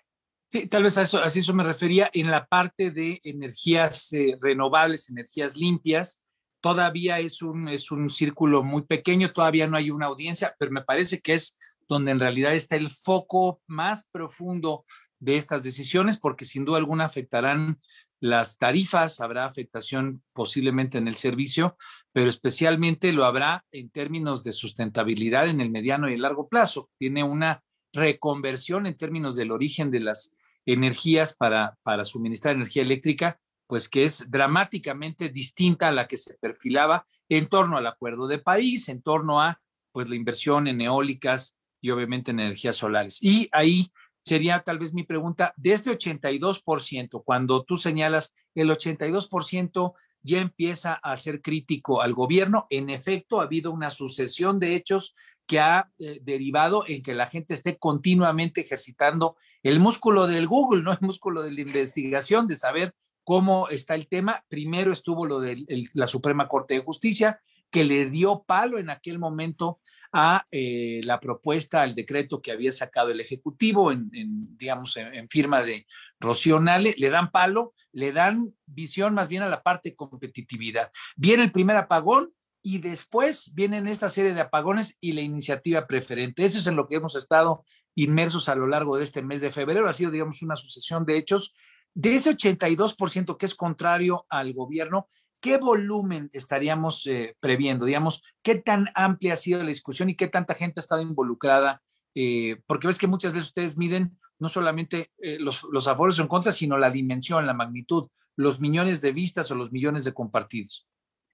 Sí, 0.52 0.66
tal 0.66 0.82
vez 0.82 0.98
a 0.98 1.02
eso, 1.02 1.24
eso 1.24 1.54
me 1.54 1.64
refería 1.64 2.10
en 2.12 2.30
la 2.30 2.44
parte 2.44 2.90
de 2.90 3.18
energías 3.24 4.12
eh, 4.12 4.36
renovables, 4.38 5.08
energías 5.08 5.56
limpias. 5.56 6.26
Todavía 6.60 7.18
es 7.18 7.40
un, 7.40 7.70
es 7.70 7.90
un 7.90 8.10
círculo 8.10 8.62
muy 8.62 8.82
pequeño, 8.82 9.32
todavía 9.32 9.66
no 9.66 9.78
hay 9.78 9.90
una 9.90 10.06
audiencia, 10.06 10.54
pero 10.58 10.70
me 10.70 10.82
parece 10.82 11.22
que 11.22 11.32
es 11.32 11.58
donde 11.88 12.10
en 12.10 12.20
realidad 12.20 12.52
está 12.52 12.76
el 12.76 12.90
foco 12.90 13.62
más 13.66 14.06
profundo 14.12 14.84
de 15.18 15.38
estas 15.38 15.62
decisiones, 15.62 16.20
porque 16.20 16.44
sin 16.44 16.66
duda 16.66 16.76
alguna 16.76 17.06
afectarán 17.06 17.80
las 18.20 18.58
tarifas, 18.58 19.20
habrá 19.20 19.44
afectación 19.44 20.22
posiblemente 20.32 20.98
en 20.98 21.08
el 21.08 21.16
servicio, 21.16 21.76
pero 22.12 22.28
especialmente 22.28 23.12
lo 23.12 23.24
habrá 23.24 23.64
en 23.72 23.90
términos 23.90 24.42
de 24.42 24.52
sustentabilidad 24.52 25.48
en 25.48 25.60
el 25.60 25.70
mediano 25.70 26.08
y 26.08 26.14
el 26.14 26.22
largo 26.22 26.48
plazo. 26.48 26.90
Tiene 26.98 27.22
una 27.22 27.62
reconversión 27.92 28.86
en 28.86 28.96
términos 28.96 29.36
del 29.36 29.50
origen 29.50 29.90
de 29.90 30.00
las 30.00 30.32
energías 30.64 31.36
para, 31.36 31.76
para 31.82 32.04
suministrar 32.04 32.56
energía 32.56 32.82
eléctrica, 32.82 33.38
pues 33.66 33.88
que 33.88 34.04
es 34.04 34.30
dramáticamente 34.30 35.28
distinta 35.28 35.88
a 35.88 35.92
la 35.92 36.06
que 36.06 36.16
se 36.16 36.34
perfilaba 36.34 37.06
en 37.28 37.48
torno 37.48 37.76
al 37.76 37.86
Acuerdo 37.86 38.26
de 38.26 38.38
París, 38.38 38.88
en 38.88 39.02
torno 39.02 39.40
a 39.42 39.60
pues 39.92 40.08
la 40.08 40.16
inversión 40.16 40.68
en 40.68 40.80
eólicas 40.80 41.56
y 41.80 41.90
obviamente 41.90 42.30
en 42.30 42.40
energías 42.40 42.76
solares. 42.76 43.22
Y 43.22 43.48
ahí 43.52 43.90
sería 44.26 44.64
tal 44.64 44.80
vez 44.80 44.92
mi 44.92 45.04
pregunta, 45.04 45.54
de 45.56 45.72
este 45.72 45.96
82%, 45.96 47.22
cuando 47.24 47.62
tú 47.62 47.76
señalas 47.76 48.34
el 48.56 48.70
82% 48.70 49.94
ya 50.22 50.40
empieza 50.40 50.94
a 50.94 51.14
ser 51.14 51.40
crítico 51.40 52.02
al 52.02 52.12
gobierno, 52.12 52.66
en 52.70 52.90
efecto 52.90 53.38
ha 53.40 53.44
habido 53.44 53.70
una 53.70 53.90
sucesión 53.90 54.58
de 54.58 54.74
hechos 54.74 55.14
que 55.46 55.60
ha 55.60 55.92
eh, 56.00 56.18
derivado 56.22 56.82
en 56.88 57.04
que 57.04 57.14
la 57.14 57.28
gente 57.28 57.54
esté 57.54 57.78
continuamente 57.78 58.62
ejercitando 58.62 59.36
el 59.62 59.78
músculo 59.78 60.26
del 60.26 60.48
Google, 60.48 60.82
no 60.82 60.90
el 60.90 60.98
músculo 61.02 61.44
de 61.44 61.52
la 61.52 61.60
investigación, 61.60 62.48
de 62.48 62.56
saber 62.56 62.96
cómo 63.22 63.68
está 63.68 63.94
el 63.94 64.08
tema. 64.08 64.44
Primero 64.48 64.92
estuvo 64.92 65.24
lo 65.24 65.38
de 65.38 65.64
la 65.94 66.08
Suprema 66.08 66.48
Corte 66.48 66.74
de 66.74 66.80
Justicia, 66.80 67.40
que 67.70 67.84
le 67.84 68.10
dio 68.10 68.42
palo 68.44 68.80
en 68.80 68.90
aquel 68.90 69.20
momento 69.20 69.78
a 70.18 70.46
eh, 70.50 71.02
la 71.04 71.20
propuesta, 71.20 71.82
al 71.82 71.94
decreto 71.94 72.40
que 72.40 72.50
había 72.50 72.72
sacado 72.72 73.10
el 73.10 73.20
Ejecutivo 73.20 73.92
en, 73.92 74.08
digamos, 74.56 74.96
en, 74.96 75.28
firma 75.28 75.62
de 75.62 75.86
Rocío 76.18 76.58
Nale, 76.58 76.94
le 76.96 77.10
dan 77.10 77.30
palo, 77.30 77.74
le 77.92 78.12
dan 78.12 78.50
visión 78.64 79.12
más 79.12 79.28
bien 79.28 79.42
a 79.42 79.50
la 79.50 79.62
parte 79.62 79.94
competitividad. 79.94 80.90
Viene 81.16 81.42
el 81.42 81.52
primer 81.52 81.76
apagón 81.76 82.32
y 82.62 82.78
después 82.78 83.52
vienen 83.54 83.88
esta 83.88 84.08
serie 84.08 84.32
de 84.32 84.40
apagones 84.40 84.96
y 85.02 85.12
la 85.12 85.20
iniciativa 85.20 85.86
preferente. 85.86 86.46
Eso 86.46 86.60
es 86.60 86.66
en 86.66 86.76
lo 86.76 86.88
que 86.88 86.96
hemos 86.96 87.14
estado 87.14 87.66
inmersos 87.94 88.48
a 88.48 88.54
lo 88.54 88.66
largo 88.66 88.96
de 88.96 89.04
este 89.04 89.20
mes 89.20 89.42
de 89.42 89.52
febrero. 89.52 89.86
Ha 89.86 89.92
sido, 89.92 90.10
digamos, 90.10 90.40
una 90.40 90.56
sucesión 90.56 91.04
de 91.04 91.18
hechos. 91.18 91.54
De 91.92 92.14
ese 92.14 92.34
82% 92.34 93.36
que 93.36 93.44
es 93.44 93.54
contrario 93.54 94.24
al 94.30 94.54
gobierno, 94.54 95.10
¿qué 95.46 95.58
volumen 95.58 96.28
estaríamos 96.32 97.06
eh, 97.06 97.36
previendo? 97.38 97.86
Digamos, 97.86 98.24
¿qué 98.42 98.56
tan 98.56 98.88
amplia 98.96 99.34
ha 99.34 99.36
sido 99.36 99.60
la 99.60 99.68
discusión 99.68 100.10
y 100.10 100.16
qué 100.16 100.26
tanta 100.26 100.54
gente 100.54 100.80
ha 100.80 100.82
estado 100.82 101.02
involucrada? 101.02 101.82
Eh, 102.16 102.56
porque 102.66 102.88
ves 102.88 102.98
que 102.98 103.06
muchas 103.06 103.32
veces 103.32 103.50
ustedes 103.50 103.76
miden 103.76 104.16
no 104.40 104.48
solamente 104.48 105.12
eh, 105.18 105.38
los, 105.38 105.62
los 105.70 105.86
a 105.86 105.92
favores 105.92 106.18
o 106.18 106.22
en 106.22 106.28
contra, 106.28 106.50
sino 106.50 106.78
la 106.78 106.90
dimensión, 106.90 107.46
la 107.46 107.54
magnitud, 107.54 108.08
los 108.34 108.58
millones 108.58 109.00
de 109.02 109.12
vistas 109.12 109.48
o 109.52 109.54
los 109.54 109.70
millones 109.70 110.02
de 110.02 110.14
compartidos. 110.14 110.88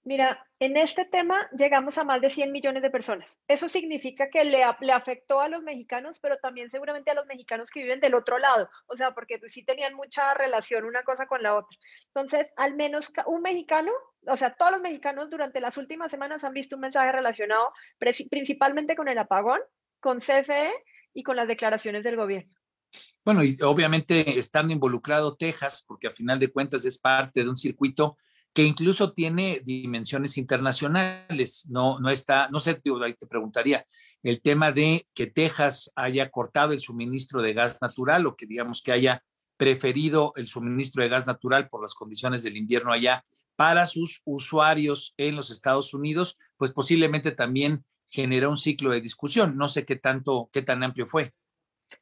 Mira, 0.05 0.45
en 0.59 0.77
este 0.77 1.05
tema 1.05 1.49
llegamos 1.57 1.97
a 1.97 2.03
más 2.03 2.21
de 2.21 2.29
100 2.29 2.51
millones 2.51 2.83
de 2.83 2.91
personas. 2.91 3.39
Eso 3.47 3.69
significa 3.69 4.31
que 4.31 4.43
le, 4.45 4.65
afectó 4.65 5.41
a 5.41 5.49
los 5.49 5.63
mexicanos, 5.63 6.19
pero 6.21 6.39
también 6.39 6.71
seguramente 6.71 7.13
a 7.13 7.15
los 7.15 7.27
mexicanos 7.27 7.71
que 7.71 7.83
viven 7.83 8.01
del 8.01 8.15
otro 8.15 8.39
lado, 8.39 8.69
o 8.87 8.97
sea, 8.97 9.15
porque 9.15 9.39
pues, 9.39 9.53
sí 9.53 9.65
tenían 9.65 9.95
mucha 9.95 10.35
relación 10.35 10.85
una 10.85 11.05
cosa 11.05 11.27
con 11.27 11.43
la 11.43 11.55
otra. 11.55 11.79
Entonces, 12.09 12.53
al 12.57 12.75
menos 12.75 13.13
un 13.27 13.43
mexicano, 13.43 13.93
o 14.27 14.37
sea, 14.37 14.55
todos 14.55 14.73
los 14.73 14.81
mexicanos 14.81 15.31
durante 15.31 15.61
las 15.61 15.77
últimas 15.77 16.11
semanas 16.11 16.43
han 16.43 16.53
visto 16.53 16.75
un 16.75 16.83
mensaje 16.83 17.13
relacionado 17.13 17.73
principalmente 17.99 18.97
con 18.97 19.07
el 19.07 19.19
apagón, 19.19 19.61
con 20.01 20.19
CFE 20.19 20.73
y 21.15 21.23
con 21.23 21.37
las 21.37 21.47
declaraciones 21.47 22.03
del 22.03 22.17
gobierno. 22.17 22.53
Bueno, 23.25 23.45
y 23.45 23.57
obviamente 23.63 24.39
estando 24.39 24.73
involucrado 24.73 25.37
Texas, 25.37 25.85
porque 25.87 26.09
a 26.09 26.13
final 26.13 26.41
de 26.41 26.51
cuentas 26.51 26.85
es 26.85 26.99
parte 26.99 27.45
de 27.45 27.49
un 27.49 27.57
circuito 27.57 28.17
que 28.53 28.65
incluso 28.65 29.13
tiene 29.13 29.61
dimensiones 29.65 30.37
internacionales. 30.37 31.67
No, 31.71 31.99
no 31.99 32.11
está, 32.11 32.49
no 32.49 32.61
sé, 32.61 32.81
ahí 33.03 33.15
te 33.15 33.27
preguntaría, 33.27 33.85
el 34.23 34.41
tema 34.43 34.73
de 34.73 35.07
que 35.15 35.27
Texas 35.27 35.93
haya 35.97 36.31
cortado 36.31 36.73
el 36.73 36.81
suministro 36.81 37.41
de 37.43 37.55
gas 37.55 37.81
natural 37.81 38.27
o 38.27 38.37
que 38.37 38.47
digamos 38.47 38.83
que 38.83 38.93
haya 38.93 39.23
preferido 39.57 40.33
el 40.37 40.49
suministro 40.49 41.03
de 41.03 41.09
gas 41.09 41.27
natural 41.27 41.69
por 41.69 41.83
las 41.83 41.95
condiciones 41.95 42.43
del 42.43 42.57
invierno 42.57 42.93
allá 42.93 43.25
para 43.57 43.87
sus 43.87 44.23
usuarios 44.25 45.15
en 45.17 45.37
los 45.37 45.51
Estados 45.51 45.95
Unidos, 45.95 46.37
pues 46.57 46.73
posiblemente 46.73 47.33
también 47.33 47.85
generó 48.09 48.51
un 48.51 48.57
ciclo 48.57 48.91
de 48.91 49.01
discusión. 49.01 49.57
No 49.57 49.69
sé 49.69 49.85
qué 49.85 49.97
tanto, 49.97 50.51
qué 50.53 50.63
tan 50.63 50.83
amplio 50.83 51.07
fue. 51.07 51.33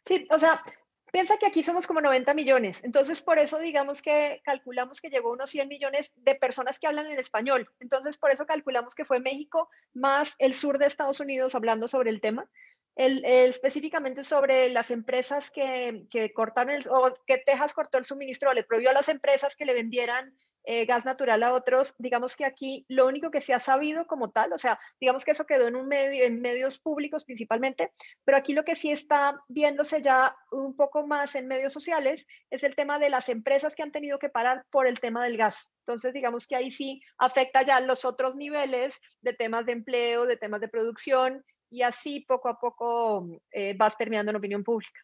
Sí, 0.04 0.26
o 0.30 0.38
sea, 0.38 0.62
Piensa 1.12 1.36
que 1.38 1.46
aquí 1.46 1.62
somos 1.62 1.86
como 1.86 2.00
90 2.00 2.34
millones, 2.34 2.84
entonces 2.84 3.22
por 3.22 3.38
eso 3.38 3.58
digamos 3.58 4.00
que 4.02 4.40
calculamos 4.44 5.00
que 5.00 5.10
llegó 5.10 5.32
unos 5.32 5.50
100 5.50 5.68
millones 5.68 6.12
de 6.16 6.34
personas 6.34 6.78
que 6.78 6.86
hablan 6.86 7.06
en 7.06 7.18
español, 7.18 7.68
entonces 7.80 8.16
por 8.16 8.30
eso 8.30 8.46
calculamos 8.46 8.94
que 8.94 9.04
fue 9.04 9.20
México 9.20 9.68
más 9.92 10.34
el 10.38 10.54
sur 10.54 10.78
de 10.78 10.86
Estados 10.86 11.20
Unidos 11.20 11.54
hablando 11.54 11.88
sobre 11.88 12.10
el 12.10 12.20
tema, 12.20 12.48
el, 12.96 13.24
específicamente 13.24 14.24
sobre 14.24 14.68
las 14.68 14.90
empresas 14.90 15.50
que, 15.50 16.04
que 16.10 16.32
cortaron 16.32 16.74
el, 16.74 16.88
o 16.88 17.12
que 17.26 17.38
Texas 17.38 17.72
cortó 17.72 17.98
el 17.98 18.04
suministro, 18.04 18.52
le 18.52 18.64
prohibió 18.64 18.90
a 18.90 18.94
las 18.94 19.08
empresas 19.08 19.56
que 19.56 19.64
le 19.64 19.74
vendieran 19.74 20.34
eh, 20.64 20.84
gas 20.84 21.04
natural 21.04 21.42
a 21.42 21.52
otros, 21.54 21.94
digamos 21.98 22.36
que 22.36 22.44
aquí 22.44 22.84
lo 22.88 23.06
único 23.06 23.30
que 23.30 23.40
se 23.40 23.54
ha 23.54 23.60
sabido 23.60 24.06
como 24.06 24.30
tal, 24.30 24.52
o 24.52 24.58
sea, 24.58 24.78
digamos 25.00 25.24
que 25.24 25.30
eso 25.30 25.46
quedó 25.46 25.68
en 25.68 25.76
un 25.76 25.88
medio, 25.88 26.24
en 26.24 26.40
medios 26.40 26.78
públicos 26.78 27.24
principalmente, 27.24 27.92
pero 28.24 28.36
aquí 28.36 28.52
lo 28.52 28.64
que 28.64 28.76
sí 28.76 28.90
está 28.90 29.40
viéndose 29.48 30.02
ya 30.02 30.36
un 30.50 30.76
poco 30.76 31.06
más 31.06 31.34
en 31.34 31.46
medios 31.46 31.72
sociales 31.72 32.26
es 32.50 32.62
el 32.62 32.74
tema 32.74 32.98
de 32.98 33.08
las 33.08 33.28
empresas 33.28 33.74
que 33.74 33.82
han 33.82 33.92
tenido 33.92 34.18
que 34.18 34.28
parar 34.28 34.66
por 34.70 34.86
el 34.86 35.00
tema 35.00 35.24
del 35.24 35.36
gas. 35.36 35.70
Entonces, 35.86 36.12
digamos 36.12 36.46
que 36.46 36.56
ahí 36.56 36.70
sí 36.70 37.00
afecta 37.18 37.62
ya 37.62 37.80
los 37.80 38.04
otros 38.04 38.36
niveles 38.36 39.00
de 39.22 39.32
temas 39.32 39.66
de 39.66 39.72
empleo, 39.72 40.26
de 40.26 40.36
temas 40.36 40.60
de 40.60 40.68
producción, 40.68 41.44
y 41.70 41.82
así 41.82 42.20
poco 42.20 42.48
a 42.48 42.58
poco 42.58 43.40
eh, 43.52 43.74
vas 43.76 43.96
permeando 43.96 44.30
en 44.30 44.36
opinión 44.36 44.64
pública. 44.64 45.00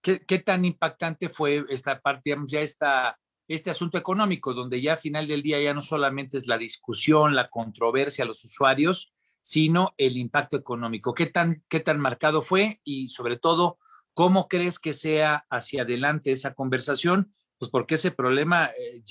¿Qué, 0.00 0.20
¿Qué, 0.24 0.38
tan 0.38 0.64
impactante 0.64 1.28
fue 1.28 1.64
esta 1.68 2.00
parte, 2.00 2.36
ya 2.46 2.60
esta 2.60 3.18
este 3.48 3.70
asunto 3.70 3.98
económico, 3.98 4.54
donde 4.54 4.80
ya 4.80 4.94
a 4.94 4.96
final 4.96 5.26
del 5.26 5.42
día 5.42 5.60
ya 5.60 5.74
no 5.74 5.82
solamente 5.82 6.36
es 6.36 6.46
la 6.46 6.58
discusión, 6.58 7.34
la 7.34 7.48
controversia 7.48 8.24
los 8.24 8.44
usuarios, 8.44 9.12
sino 9.40 9.94
el 9.98 10.16
impacto 10.16 10.56
económico. 10.56 11.12
¿Qué 11.12 11.26
tan, 11.26 11.62
qué 11.68 11.80
tan 11.80 12.00
marcado 12.00 12.40
fue? 12.40 12.80
Y 12.82 13.08
sobre 13.08 13.36
todo, 13.36 13.78
¿cómo 14.14 14.48
crees 14.48 14.78
que 14.78 14.94
sea 14.94 15.44
hacia 15.50 15.82
adelante 15.82 16.32
esa 16.32 16.54
conversación? 16.54 17.34
Pues 17.58 17.70
porque 17.70 17.96
ese 17.96 18.10
problema 18.10 18.70
eh, 18.78 19.02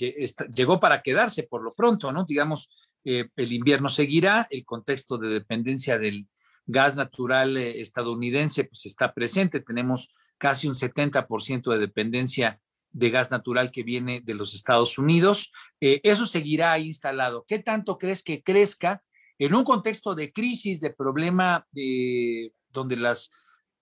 llegó 0.52 0.80
para 0.80 1.02
quedarse 1.02 1.44
por 1.44 1.62
lo 1.62 1.74
pronto, 1.74 2.12
¿no? 2.12 2.24
Digamos, 2.24 2.68
eh, 3.04 3.28
el 3.36 3.52
invierno 3.52 3.88
seguirá, 3.88 4.48
el 4.50 4.64
contexto 4.64 5.18
de 5.18 5.28
dependencia 5.28 5.98
del 5.98 6.26
gas 6.66 6.96
natural 6.96 7.56
eh, 7.56 7.80
estadounidense 7.80 8.64
pues 8.64 8.86
está 8.86 9.12
presente, 9.12 9.60
tenemos 9.60 10.12
casi 10.38 10.66
un 10.66 10.74
70% 10.74 11.70
de 11.70 11.78
dependencia 11.78 12.60
de 12.94 13.10
gas 13.10 13.30
natural 13.30 13.70
que 13.70 13.82
viene 13.82 14.22
de 14.22 14.34
los 14.34 14.54
Estados 14.54 14.96
Unidos. 14.96 15.52
Eh, 15.80 16.00
eso 16.04 16.24
seguirá 16.24 16.78
instalado. 16.78 17.44
¿Qué 17.46 17.58
tanto 17.58 17.98
crees 17.98 18.22
que 18.22 18.42
crezca 18.42 19.02
en 19.38 19.54
un 19.54 19.64
contexto 19.64 20.14
de 20.14 20.32
crisis, 20.32 20.80
de 20.80 20.90
problema 20.90 21.66
de, 21.72 22.52
donde 22.70 22.96
las, 22.96 23.30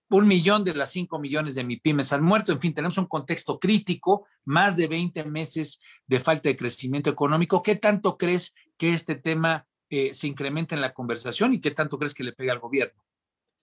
un 0.09 0.27
millón 0.27 0.63
de 0.63 0.73
las 0.73 0.91
cinco 0.91 1.19
millones 1.19 1.55
de 1.55 1.63
MIPIMES 1.63 2.13
han 2.13 2.23
muerto. 2.23 2.51
En 2.51 2.59
fin, 2.59 2.73
tenemos 2.73 2.97
un 2.97 3.05
contexto 3.05 3.59
crítico, 3.59 4.27
más 4.45 4.75
de 4.75 4.87
20 4.87 5.23
meses 5.25 5.79
de 6.07 6.19
falta 6.19 6.49
de 6.49 6.57
crecimiento 6.57 7.09
económico. 7.09 7.61
¿Qué 7.61 7.75
tanto 7.75 8.17
crees 8.17 8.55
que 8.77 8.93
este 8.93 9.15
tema 9.15 9.67
eh, 9.89 10.13
se 10.13 10.27
incrementa 10.27 10.75
en 10.75 10.81
la 10.81 10.93
conversación 10.93 11.53
y 11.53 11.61
qué 11.61 11.71
tanto 11.71 11.97
crees 11.97 12.13
que 12.13 12.23
le 12.23 12.33
pega 12.33 12.51
al 12.51 12.59
gobierno? 12.59 13.03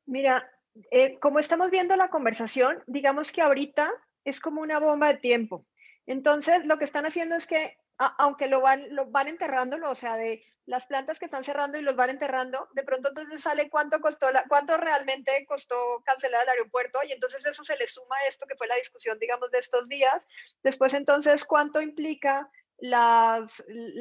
Mira, 0.06 0.48
eh, 0.90 1.18
como 1.18 1.40
estamos 1.40 1.70
viendo 1.70 1.96
la 1.96 2.08
conversación, 2.08 2.82
digamos 2.86 3.32
que 3.32 3.42
ahorita 3.42 3.90
es 4.24 4.40
como 4.40 4.60
una 4.60 4.78
bomba 4.78 5.08
de 5.08 5.18
tiempo. 5.18 5.66
Entonces, 6.06 6.64
lo 6.64 6.78
que 6.78 6.84
están 6.84 7.06
haciendo 7.06 7.36
es 7.36 7.46
que, 7.46 7.78
aunque 7.96 8.48
lo 8.48 8.60
van, 8.60 8.94
lo 8.94 9.06
van 9.06 9.28
enterrándolo, 9.28 9.90
o 9.90 9.94
sea, 9.94 10.16
de 10.16 10.42
las 10.66 10.86
plantas 10.86 11.18
que 11.18 11.24
están 11.24 11.42
cerrando 11.42 11.78
y 11.78 11.82
los 11.82 11.96
van 11.96 12.10
enterrando, 12.10 12.68
de 12.72 12.84
pronto 12.84 13.08
entonces 13.08 13.42
sale 13.42 13.68
cuánto 13.68 14.00
costó, 14.00 14.30
la, 14.30 14.44
cuánto 14.48 14.76
realmente 14.76 15.44
costó 15.46 15.76
cancelar 16.04 16.44
el 16.44 16.50
aeropuerto 16.50 17.00
y 17.06 17.12
entonces 17.12 17.44
eso 17.44 17.64
se 17.64 17.76
le 17.76 17.86
suma 17.86 18.16
a 18.16 18.28
esto 18.28 18.46
que 18.46 18.56
fue 18.56 18.68
la 18.68 18.76
discusión, 18.76 19.18
digamos, 19.18 19.50
de 19.50 19.58
estos 19.58 19.88
días. 19.88 20.24
Después 20.62 20.94
entonces, 20.94 21.44
cuánto 21.44 21.80
implica 21.80 22.48
la 22.80 23.44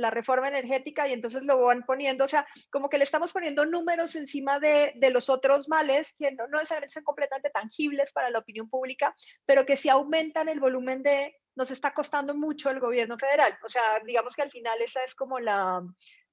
reforma 0.10 0.48
energética 0.48 1.08
y 1.08 1.14
entonces 1.14 1.44
lo 1.44 1.62
van 1.62 1.84
poniendo, 1.84 2.26
o 2.26 2.28
sea, 2.28 2.48
como 2.70 2.90
que 2.90 2.98
le 2.98 3.04
estamos 3.04 3.34
poniendo 3.34 3.66
números 3.66 4.16
encima 4.16 4.60
de, 4.60 4.94
de 4.96 5.10
los 5.12 5.30
otros 5.30 5.68
males 5.68 6.14
que 6.18 6.32
no, 6.32 6.48
no 6.48 6.58
necesariamente 6.58 6.94
son 6.94 7.04
completamente 7.04 7.50
tangibles 7.50 8.12
para 8.12 8.30
la 8.30 8.40
opinión 8.40 8.70
pública, 8.70 9.16
pero 9.46 9.66
que 9.66 9.78
si 9.78 9.90
aumentan 9.90 10.50
el 10.50 10.60
volumen 10.60 11.04
de, 11.04 11.36
nos 11.56 11.72
está 11.72 11.94
costando 11.94 12.34
mucho 12.34 12.70
el 12.70 12.80
gobierno 12.80 13.18
federal. 13.18 13.58
O 13.66 13.70
sea, 13.70 14.00
digamos 14.06 14.36
que 14.36 14.42
al 14.42 14.52
final 14.52 14.82
esa 14.82 15.04
es 15.04 15.14
como 15.14 15.40
la, 15.40 15.84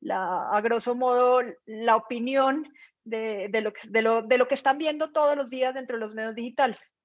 la 0.01 0.49
a 0.51 0.61
grosso 0.61 0.95
modo, 0.95 1.43
la 1.65 1.97
opinión 1.97 2.73
de, 3.05 3.49
de, 3.51 3.61
lo 3.61 3.73
de, 3.89 4.03
lo, 4.03 4.23
de 4.23 4.39
lo 4.39 4.49
que 4.49 4.55
están 4.55 4.79
viendo 4.79 5.13
todos 5.13 5.37
los 5.37 5.51
días 5.51 5.75
dentro 5.75 5.97
de 5.97 6.01
los 6.01 6.15
medios 6.15 6.35
digitales. 6.35 6.96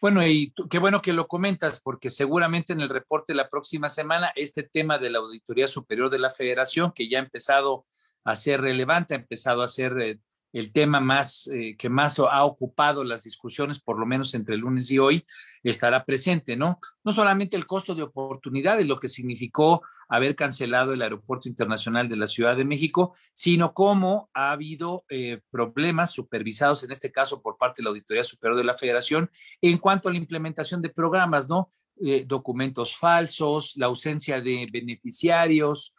Bueno, 0.00 0.26
y 0.26 0.54
qué 0.70 0.78
bueno 0.78 1.02
que 1.02 1.12
lo 1.12 1.28
comentas, 1.28 1.80
porque 1.82 2.08
seguramente 2.08 2.72
en 2.72 2.80
el 2.80 2.88
reporte 2.88 3.34
la 3.34 3.50
próxima 3.50 3.90
semana 3.90 4.32
este 4.34 4.62
tema 4.62 4.96
de 4.98 5.10
la 5.10 5.18
Auditoría 5.18 5.66
Superior 5.66 6.08
de 6.08 6.18
la 6.18 6.30
Federación, 6.30 6.92
que 6.94 7.06
ya 7.06 7.18
ha 7.18 7.22
empezado 7.22 7.84
a 8.24 8.34
ser 8.34 8.62
relevante, 8.62 9.12
ha 9.12 9.18
empezado 9.18 9.60
a 9.60 9.68
ser 9.68 10.00
eh, 10.00 10.18
el 10.52 10.72
tema 10.72 11.00
más 11.00 11.48
eh, 11.48 11.76
que 11.78 11.88
más 11.88 12.18
ha 12.18 12.44
ocupado 12.44 13.04
las 13.04 13.24
discusiones, 13.24 13.80
por 13.80 13.98
lo 13.98 14.06
menos 14.06 14.34
entre 14.34 14.54
el 14.54 14.60
lunes 14.60 14.90
y 14.90 14.98
hoy, 14.98 15.24
estará 15.62 16.04
presente, 16.04 16.56
¿no? 16.56 16.80
No 17.04 17.12
solamente 17.12 17.56
el 17.56 17.66
costo 17.66 17.94
de 17.94 18.02
oportunidades, 18.02 18.86
lo 18.86 18.98
que 18.98 19.08
significó 19.08 19.82
haber 20.08 20.34
cancelado 20.34 20.92
el 20.92 21.02
Aeropuerto 21.02 21.48
Internacional 21.48 22.08
de 22.08 22.16
la 22.16 22.26
Ciudad 22.26 22.56
de 22.56 22.64
México, 22.64 23.14
sino 23.32 23.72
cómo 23.74 24.28
ha 24.34 24.50
habido 24.50 25.04
eh, 25.08 25.40
problemas 25.50 26.10
supervisados, 26.10 26.82
en 26.82 26.90
este 26.90 27.12
caso 27.12 27.40
por 27.42 27.56
parte 27.56 27.80
de 27.80 27.84
la 27.84 27.90
Auditoría 27.90 28.24
Superior 28.24 28.56
de 28.56 28.64
la 28.64 28.76
Federación, 28.76 29.30
en 29.60 29.78
cuanto 29.78 30.08
a 30.08 30.12
la 30.12 30.18
implementación 30.18 30.82
de 30.82 30.90
programas, 30.90 31.48
¿no? 31.48 31.72
Eh, 32.02 32.24
documentos 32.26 32.96
falsos, 32.96 33.74
la 33.76 33.86
ausencia 33.86 34.40
de 34.40 34.66
beneficiarios, 34.72 35.94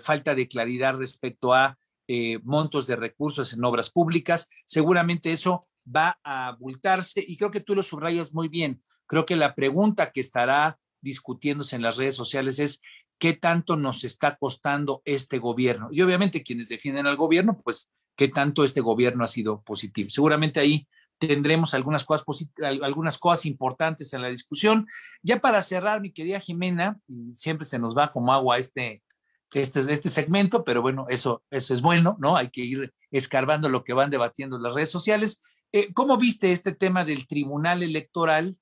falta 0.00 0.34
de 0.34 0.48
claridad 0.48 0.96
respecto 0.96 1.54
a 1.54 1.78
eh, 2.12 2.40
montos 2.42 2.88
de 2.88 2.96
recursos 2.96 3.52
en 3.52 3.64
obras 3.64 3.88
públicas. 3.88 4.48
Seguramente 4.66 5.30
eso 5.30 5.60
va 5.86 6.18
a 6.24 6.48
abultarse 6.48 7.24
y 7.24 7.36
creo 7.36 7.52
que 7.52 7.60
tú 7.60 7.76
lo 7.76 7.84
subrayas 7.84 8.34
muy 8.34 8.48
bien. 8.48 8.80
Creo 9.06 9.24
que 9.24 9.36
la 9.36 9.54
pregunta 9.54 10.10
que 10.10 10.18
estará 10.20 10.76
discutiéndose 11.00 11.76
en 11.76 11.82
las 11.82 11.98
redes 11.98 12.16
sociales 12.16 12.58
es 12.58 12.80
qué 13.16 13.34
tanto 13.34 13.76
nos 13.76 14.02
está 14.02 14.36
costando 14.36 15.02
este 15.04 15.38
gobierno. 15.38 15.88
Y 15.92 16.02
obviamente 16.02 16.42
quienes 16.42 16.68
defienden 16.68 17.06
al 17.06 17.14
gobierno, 17.14 17.60
pues 17.62 17.92
qué 18.16 18.26
tanto 18.26 18.64
este 18.64 18.80
gobierno 18.80 19.22
ha 19.22 19.28
sido 19.28 19.62
positivo. 19.62 20.10
Seguramente 20.10 20.58
ahí 20.58 20.88
tendremos 21.16 21.74
algunas 21.74 22.04
cosas, 22.04 22.48
algunas 22.82 23.18
cosas 23.18 23.46
importantes 23.46 24.12
en 24.14 24.22
la 24.22 24.30
discusión. 24.30 24.88
Ya 25.22 25.40
para 25.40 25.62
cerrar, 25.62 26.00
mi 26.00 26.10
querida 26.10 26.40
Jimena, 26.40 26.98
y 27.06 27.34
siempre 27.34 27.66
se 27.66 27.78
nos 27.78 27.96
va 27.96 28.10
como 28.10 28.32
agua 28.32 28.58
este, 28.58 29.04
este, 29.52 29.80
este 29.80 30.08
segmento, 30.08 30.64
pero 30.64 30.82
bueno, 30.82 31.06
eso, 31.08 31.42
eso 31.50 31.74
es 31.74 31.82
bueno, 31.82 32.16
¿no? 32.20 32.36
Hay 32.36 32.50
que 32.50 32.62
ir 32.62 32.92
escarbando 33.10 33.68
lo 33.68 33.84
que 33.84 33.92
van 33.92 34.10
debatiendo 34.10 34.58
las 34.58 34.74
redes 34.74 34.90
sociales. 34.90 35.42
Eh, 35.72 35.92
¿Cómo 35.92 36.16
viste 36.16 36.52
este 36.52 36.72
tema 36.72 37.04
del 37.04 37.26
Tribunal 37.26 37.82
Electoral 37.82 38.58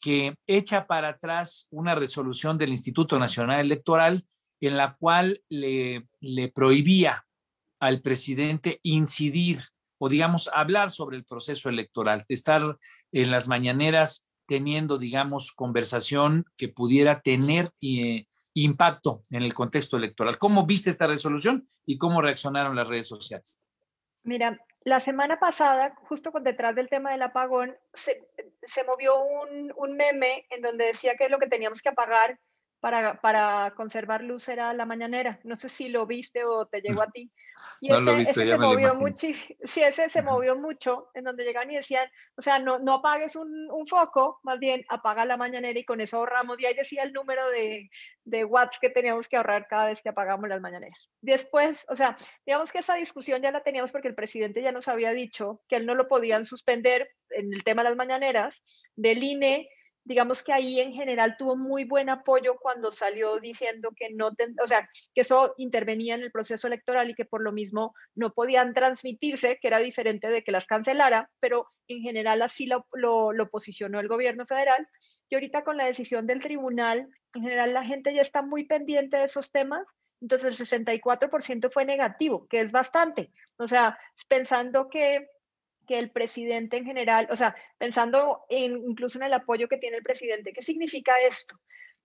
que 0.00 0.34
echa 0.46 0.86
para 0.86 1.10
atrás 1.10 1.68
una 1.70 1.94
resolución 1.94 2.58
del 2.58 2.70
Instituto 2.70 3.18
Nacional 3.18 3.60
Electoral 3.60 4.26
en 4.60 4.76
la 4.76 4.96
cual 4.96 5.42
le, 5.48 6.08
le 6.20 6.48
prohibía 6.48 7.24
al 7.80 8.00
presidente 8.00 8.80
incidir 8.82 9.60
o 9.98 10.08
digamos 10.08 10.50
hablar 10.52 10.90
sobre 10.90 11.16
el 11.16 11.24
proceso 11.24 11.68
electoral, 11.68 12.24
de 12.28 12.34
estar 12.34 12.78
en 13.12 13.30
las 13.30 13.48
mañaneras 13.48 14.26
teniendo, 14.46 14.98
digamos, 14.98 15.52
conversación 15.52 16.44
que 16.56 16.68
pudiera 16.68 17.22
tener 17.22 17.70
eh, 17.80 18.26
impacto 18.54 19.22
en 19.30 19.42
el 19.42 19.52
contexto 19.52 19.96
electoral. 19.96 20.38
¿Cómo 20.38 20.64
viste 20.64 20.90
esta 20.90 21.06
resolución 21.06 21.68
y 21.84 21.98
cómo 21.98 22.22
reaccionaron 22.22 22.76
las 22.76 22.88
redes 22.88 23.08
sociales? 23.08 23.60
Mira, 24.22 24.58
la 24.84 25.00
semana 25.00 25.38
pasada, 25.38 25.94
justo 26.08 26.32
detrás 26.40 26.74
del 26.74 26.88
tema 26.88 27.10
del 27.10 27.22
apagón, 27.22 27.76
se, 27.92 28.26
se 28.62 28.84
movió 28.84 29.22
un, 29.22 29.72
un, 29.76 29.96
meme 29.96 30.46
en 30.50 30.62
donde 30.62 30.86
decía 30.86 31.14
que 31.16 31.28
lo 31.28 31.38
que 31.38 31.46
teníamos 31.46 31.82
que 31.82 31.90
apagar 31.90 32.38
para, 32.84 33.18
para, 33.18 33.72
conservar 33.74 34.22
luz 34.22 34.46
era 34.46 34.74
la 34.74 34.84
mañanera. 34.84 35.40
No 35.42 35.56
sé 35.56 35.70
si 35.70 35.88
lo 35.88 36.04
viste 36.06 36.44
o 36.44 36.66
te 36.66 36.82
llegó 36.82 37.00
a 37.00 37.10
ti. 37.10 37.32
Y 37.80 37.88
no 37.88 37.96
ese, 37.96 38.30
ese 38.30 38.44
se 38.44 38.58
movió 38.58 38.94
mucho, 38.94 39.26
sí, 39.64 39.82
ese 39.82 40.10
se 40.10 40.20
movió 40.20 40.54
mucho, 40.54 41.08
en 41.14 41.24
donde 41.24 41.44
llegan 41.44 41.70
y 41.70 41.76
decían, 41.76 42.06
o 42.36 42.42
sea, 42.42 42.58
no, 42.58 42.78
no 42.80 42.96
apagues 42.96 43.36
un, 43.36 43.70
un, 43.70 43.86
foco, 43.86 44.38
más 44.42 44.58
bien 44.58 44.84
apaga 44.90 45.24
la 45.24 45.38
mañanera 45.38 45.78
y 45.78 45.86
con 45.86 46.02
eso 46.02 46.18
ahorramos. 46.18 46.60
Y 46.60 46.66
ahí 46.66 46.74
decía 46.74 47.04
el 47.04 47.14
número 47.14 47.48
de, 47.48 47.88
de 48.24 48.44
watts 48.44 48.78
que 48.78 48.90
teníamos 48.90 49.28
que 49.28 49.38
ahorrar 49.38 49.66
cada 49.66 49.86
vez 49.86 50.02
que 50.02 50.10
apagamos 50.10 50.46
las 50.50 50.60
mañaneras. 50.60 51.08
Después, 51.22 51.86
o 51.88 51.96
sea, 51.96 52.18
digamos 52.44 52.70
que 52.70 52.80
esa 52.80 52.96
discusión 52.96 53.40
ya 53.40 53.50
la 53.50 53.62
teníamos 53.62 53.92
porque 53.92 54.08
el 54.08 54.14
presidente 54.14 54.60
ya 54.60 54.72
nos 54.72 54.88
había 54.88 55.12
dicho 55.12 55.62
que 55.70 55.76
él 55.76 55.86
no 55.86 55.94
lo 55.94 56.06
podían 56.06 56.44
suspender 56.44 57.08
en 57.30 57.50
el 57.54 57.64
tema 57.64 57.82
de 57.82 57.88
las 57.88 57.96
mañaneras 57.96 58.60
del 58.94 59.22
INE 59.22 59.70
digamos 60.04 60.42
que 60.42 60.52
ahí 60.52 60.80
en 60.80 60.92
general 60.92 61.36
tuvo 61.38 61.56
muy 61.56 61.84
buen 61.84 62.10
apoyo 62.10 62.56
cuando 62.60 62.90
salió 62.90 63.40
diciendo 63.40 63.90
que 63.96 64.10
no, 64.10 64.30
o 64.62 64.66
sea, 64.66 64.88
que 65.14 65.22
eso 65.22 65.54
intervenía 65.56 66.14
en 66.14 66.22
el 66.22 66.30
proceso 66.30 66.66
electoral 66.66 67.10
y 67.10 67.14
que 67.14 67.24
por 67.24 67.42
lo 67.42 67.52
mismo 67.52 67.94
no 68.14 68.32
podían 68.32 68.74
transmitirse, 68.74 69.58
que 69.60 69.68
era 69.68 69.78
diferente 69.78 70.28
de 70.28 70.44
que 70.44 70.52
las 70.52 70.66
cancelara, 70.66 71.30
pero 71.40 71.66
en 71.88 72.02
general 72.02 72.42
así 72.42 72.66
lo, 72.66 72.86
lo, 72.92 73.32
lo 73.32 73.48
posicionó 73.48 73.98
el 74.00 74.08
gobierno 74.08 74.46
federal. 74.46 74.86
Y 75.28 75.34
ahorita 75.34 75.64
con 75.64 75.76
la 75.76 75.86
decisión 75.86 76.26
del 76.26 76.42
tribunal, 76.42 77.08
en 77.34 77.42
general 77.42 77.72
la 77.72 77.84
gente 77.84 78.14
ya 78.14 78.22
está 78.22 78.42
muy 78.42 78.64
pendiente 78.64 79.16
de 79.16 79.24
esos 79.24 79.50
temas. 79.50 79.86
Entonces 80.20 80.58
el 80.58 80.66
64% 80.82 81.70
fue 81.72 81.84
negativo, 81.84 82.46
que 82.48 82.60
es 82.60 82.72
bastante. 82.72 83.32
O 83.56 83.68
sea, 83.68 83.98
pensando 84.28 84.88
que 84.88 85.28
que 85.86 85.98
el 85.98 86.10
presidente 86.10 86.76
en 86.76 86.84
general, 86.84 87.28
o 87.30 87.36
sea, 87.36 87.54
pensando 87.78 88.44
en, 88.48 88.76
incluso 88.88 89.18
en 89.18 89.24
el 89.24 89.32
apoyo 89.32 89.68
que 89.68 89.78
tiene 89.78 89.98
el 89.98 90.02
presidente, 90.02 90.52
¿qué 90.52 90.62
significa 90.62 91.12
esto? 91.26 91.58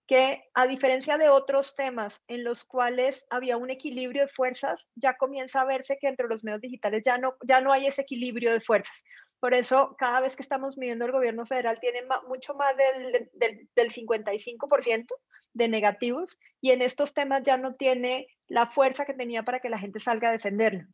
Que 0.07 0.43
a 0.53 0.67
diferencia 0.67 1.17
de 1.17 1.29
otros 1.29 1.75
temas 1.75 2.21
en 2.27 2.43
los 2.43 2.63
cuales 2.65 3.25
había 3.29 3.57
un 3.57 3.69
equilibrio 3.69 4.23
de 4.23 4.27
fuerzas, 4.27 4.87
ya 4.95 5.17
comienza 5.17 5.61
a 5.61 5.65
verse 5.65 5.97
que 5.99 6.07
entre 6.07 6.27
los 6.27 6.43
medios 6.43 6.61
digitales 6.61 7.03
ya 7.05 7.17
no, 7.17 7.35
ya 7.43 7.61
no 7.61 7.71
hay 7.71 7.87
ese 7.87 8.01
equilibrio 8.01 8.51
de 8.51 8.61
fuerzas. 8.61 9.03
Por 9.39 9.53
eso, 9.53 9.95
cada 9.97 10.19
vez 10.19 10.35
que 10.35 10.41
estamos 10.41 10.77
midiendo 10.77 11.05
el 11.05 11.11
gobierno 11.11 11.45
federal, 11.45 11.79
tiene 11.79 12.01
mucho 12.27 12.55
más 12.55 12.75
del, 12.75 13.29
del, 13.33 13.69
del 13.73 13.89
55% 13.89 15.05
de 15.53 15.67
negativos 15.67 16.37
y 16.61 16.71
en 16.71 16.81
estos 16.81 17.13
temas 17.13 17.43
ya 17.43 17.57
no 17.57 17.75
tiene 17.75 18.27
la 18.47 18.67
fuerza 18.67 19.05
que 19.05 19.13
tenía 19.13 19.43
para 19.43 19.59
que 19.59 19.69
la 19.69 19.79
gente 19.79 19.99
salga 19.99 20.29
a 20.29 20.33
defenderlo. 20.33 20.85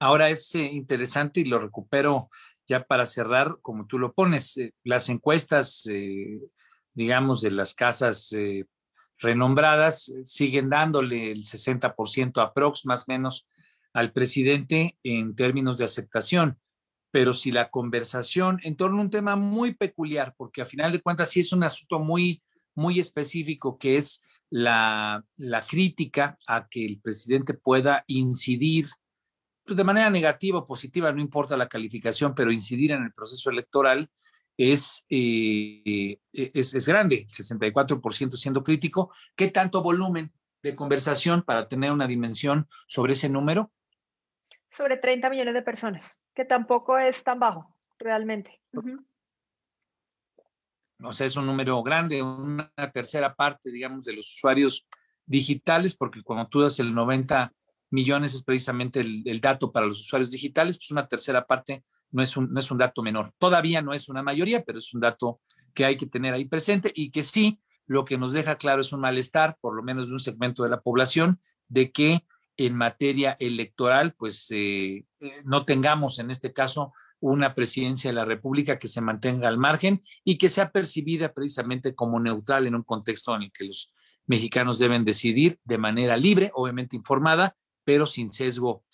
Ahora 0.00 0.30
es 0.30 0.54
eh, 0.54 0.62
interesante 0.62 1.40
y 1.40 1.44
lo 1.44 1.58
recupero 1.58 2.30
ya 2.66 2.84
para 2.84 3.06
cerrar, 3.06 3.58
como 3.62 3.86
tú 3.86 3.98
lo 3.98 4.12
pones, 4.12 4.56
eh, 4.58 4.74
las 4.84 5.08
encuestas, 5.08 5.86
eh, 5.90 6.38
digamos, 6.94 7.40
de 7.40 7.50
las 7.50 7.74
casas 7.74 8.34
renombradas 9.18 10.12
siguen 10.24 10.68
dándole 10.68 11.32
el 11.32 11.44
60% 11.44 12.40
aprox, 12.40 12.86
más 12.86 13.02
o 13.02 13.04
menos, 13.08 13.48
al 13.92 14.12
presidente 14.12 14.98
en 15.02 15.34
términos 15.34 15.78
de 15.78 15.84
aceptación. 15.84 16.58
Pero 17.10 17.32
si 17.32 17.50
la 17.50 17.70
conversación 17.70 18.60
en 18.62 18.76
torno 18.76 18.98
a 18.98 19.02
un 19.02 19.10
tema 19.10 19.34
muy 19.36 19.74
peculiar, 19.74 20.34
porque 20.36 20.62
a 20.62 20.66
final 20.66 20.92
de 20.92 21.00
cuentas 21.00 21.30
sí 21.30 21.40
es 21.40 21.52
un 21.52 21.62
asunto 21.62 21.98
muy, 21.98 22.42
muy 22.74 23.00
específico, 23.00 23.78
que 23.78 23.96
es 23.96 24.22
la, 24.50 25.24
la 25.36 25.60
crítica 25.62 26.38
a 26.46 26.68
que 26.68 26.84
el 26.84 27.00
presidente 27.00 27.54
pueda 27.54 28.04
incidir 28.08 28.88
pues, 29.68 29.76
de 29.76 29.84
manera 29.84 30.08
negativa 30.08 30.58
o 30.58 30.64
positiva, 30.64 31.12
no 31.12 31.20
importa 31.20 31.56
la 31.56 31.68
calificación, 31.68 32.34
pero 32.34 32.50
incidir 32.50 32.92
en 32.92 33.04
el 33.04 33.12
proceso 33.12 33.50
electoral 33.50 34.10
es, 34.56 35.04
eh, 35.10 36.18
es, 36.32 36.74
es, 36.74 36.88
grande, 36.88 37.26
64% 37.28 38.32
siendo 38.32 38.64
crítico. 38.64 39.12
¿Qué 39.36 39.48
tanto 39.48 39.82
volumen 39.82 40.32
de 40.62 40.74
conversación 40.74 41.42
para 41.42 41.68
tener 41.68 41.92
una 41.92 42.06
dimensión 42.06 42.66
sobre 42.86 43.12
ese 43.12 43.28
número? 43.28 43.70
Sobre 44.70 44.96
30 44.96 45.28
millones 45.28 45.52
de 45.52 45.62
personas, 45.62 46.18
que 46.34 46.46
tampoco 46.46 46.96
es 46.96 47.22
tan 47.22 47.38
bajo. 47.38 47.76
realmente. 47.98 48.62
O 51.02 51.12
sea, 51.12 51.26
es 51.26 51.36
un 51.36 51.46
número 51.46 51.82
grande, 51.82 52.22
una 52.22 52.72
tercera 52.92 53.34
parte, 53.34 53.70
digamos, 53.70 54.06
de 54.06 54.14
los 54.14 54.34
usuarios 54.34 54.88
digitales, 55.26 55.94
porque 55.94 56.22
cuando 56.22 56.48
tú 56.48 56.62
das 56.62 56.80
el 56.80 56.94
90 56.94 57.52
millones 57.90 58.34
es 58.34 58.42
precisamente 58.42 59.00
el, 59.00 59.40
dato 59.40 59.72
para 59.72 59.86
los 59.86 60.00
usuarios 60.00 60.30
digitales, 60.30 60.76
pues 60.78 60.90
una 60.90 61.06
tercera 61.06 61.46
parte 61.46 61.84
no 62.10 62.22
es, 62.22 62.36
un, 62.36 62.52
no 62.52 62.60
es 62.60 62.70
un 62.70 62.78
dato 62.78 63.02
menor. 63.02 63.32
Todavía 63.38 63.82
no 63.82 63.92
es 63.92 64.08
una 64.08 64.22
mayoría, 64.22 64.62
pero 64.64 64.78
es 64.78 64.92
un 64.94 65.00
dato 65.00 65.40
que 65.74 65.84
hay 65.84 65.96
que 65.96 66.06
tener 66.06 66.34
ahí 66.34 66.44
presente 66.44 66.92
y 66.94 67.10
que 67.10 67.22
sí, 67.22 67.60
lo 67.86 68.04
que 68.04 68.18
nos 68.18 68.32
deja 68.32 68.56
claro 68.56 68.80
es 68.80 68.92
un 68.92 69.00
malestar, 69.00 69.56
por 69.60 69.74
lo 69.74 69.82
menos 69.82 70.08
de 70.08 70.14
un 70.14 70.20
segmento 70.20 70.62
de 70.62 70.70
la 70.70 70.80
población, 70.80 71.40
de 71.68 71.90
que 71.90 72.24
en 72.56 72.74
materia 72.74 73.36
electoral, 73.38 74.14
pues 74.18 74.48
eh, 74.50 75.06
eh, 75.20 75.32
no 75.44 75.64
tengamos 75.64 76.18
en 76.18 76.30
este 76.30 76.52
caso 76.52 76.92
una 77.20 77.54
presidencia 77.54 78.10
de 78.10 78.14
la 78.14 78.24
República 78.24 78.78
que 78.78 78.88
se 78.88 79.00
mantenga 79.00 79.48
al 79.48 79.58
margen 79.58 80.00
y 80.24 80.38
que 80.38 80.48
sea 80.48 80.70
percibida 80.70 81.32
precisamente 81.32 81.94
como 81.94 82.20
neutral 82.20 82.66
en 82.66 82.74
un 82.74 82.82
contexto 82.82 83.34
en 83.34 83.42
el 83.42 83.52
que 83.52 83.64
los 83.64 83.92
mexicanos 84.26 84.78
deben 84.78 85.04
decidir 85.04 85.58
de 85.64 85.78
manera 85.78 86.16
libre, 86.16 86.50
obviamente 86.54 86.96
informada, 86.96 87.56
pero 87.88 88.04
sin 88.04 88.30
sesgo 88.30 88.84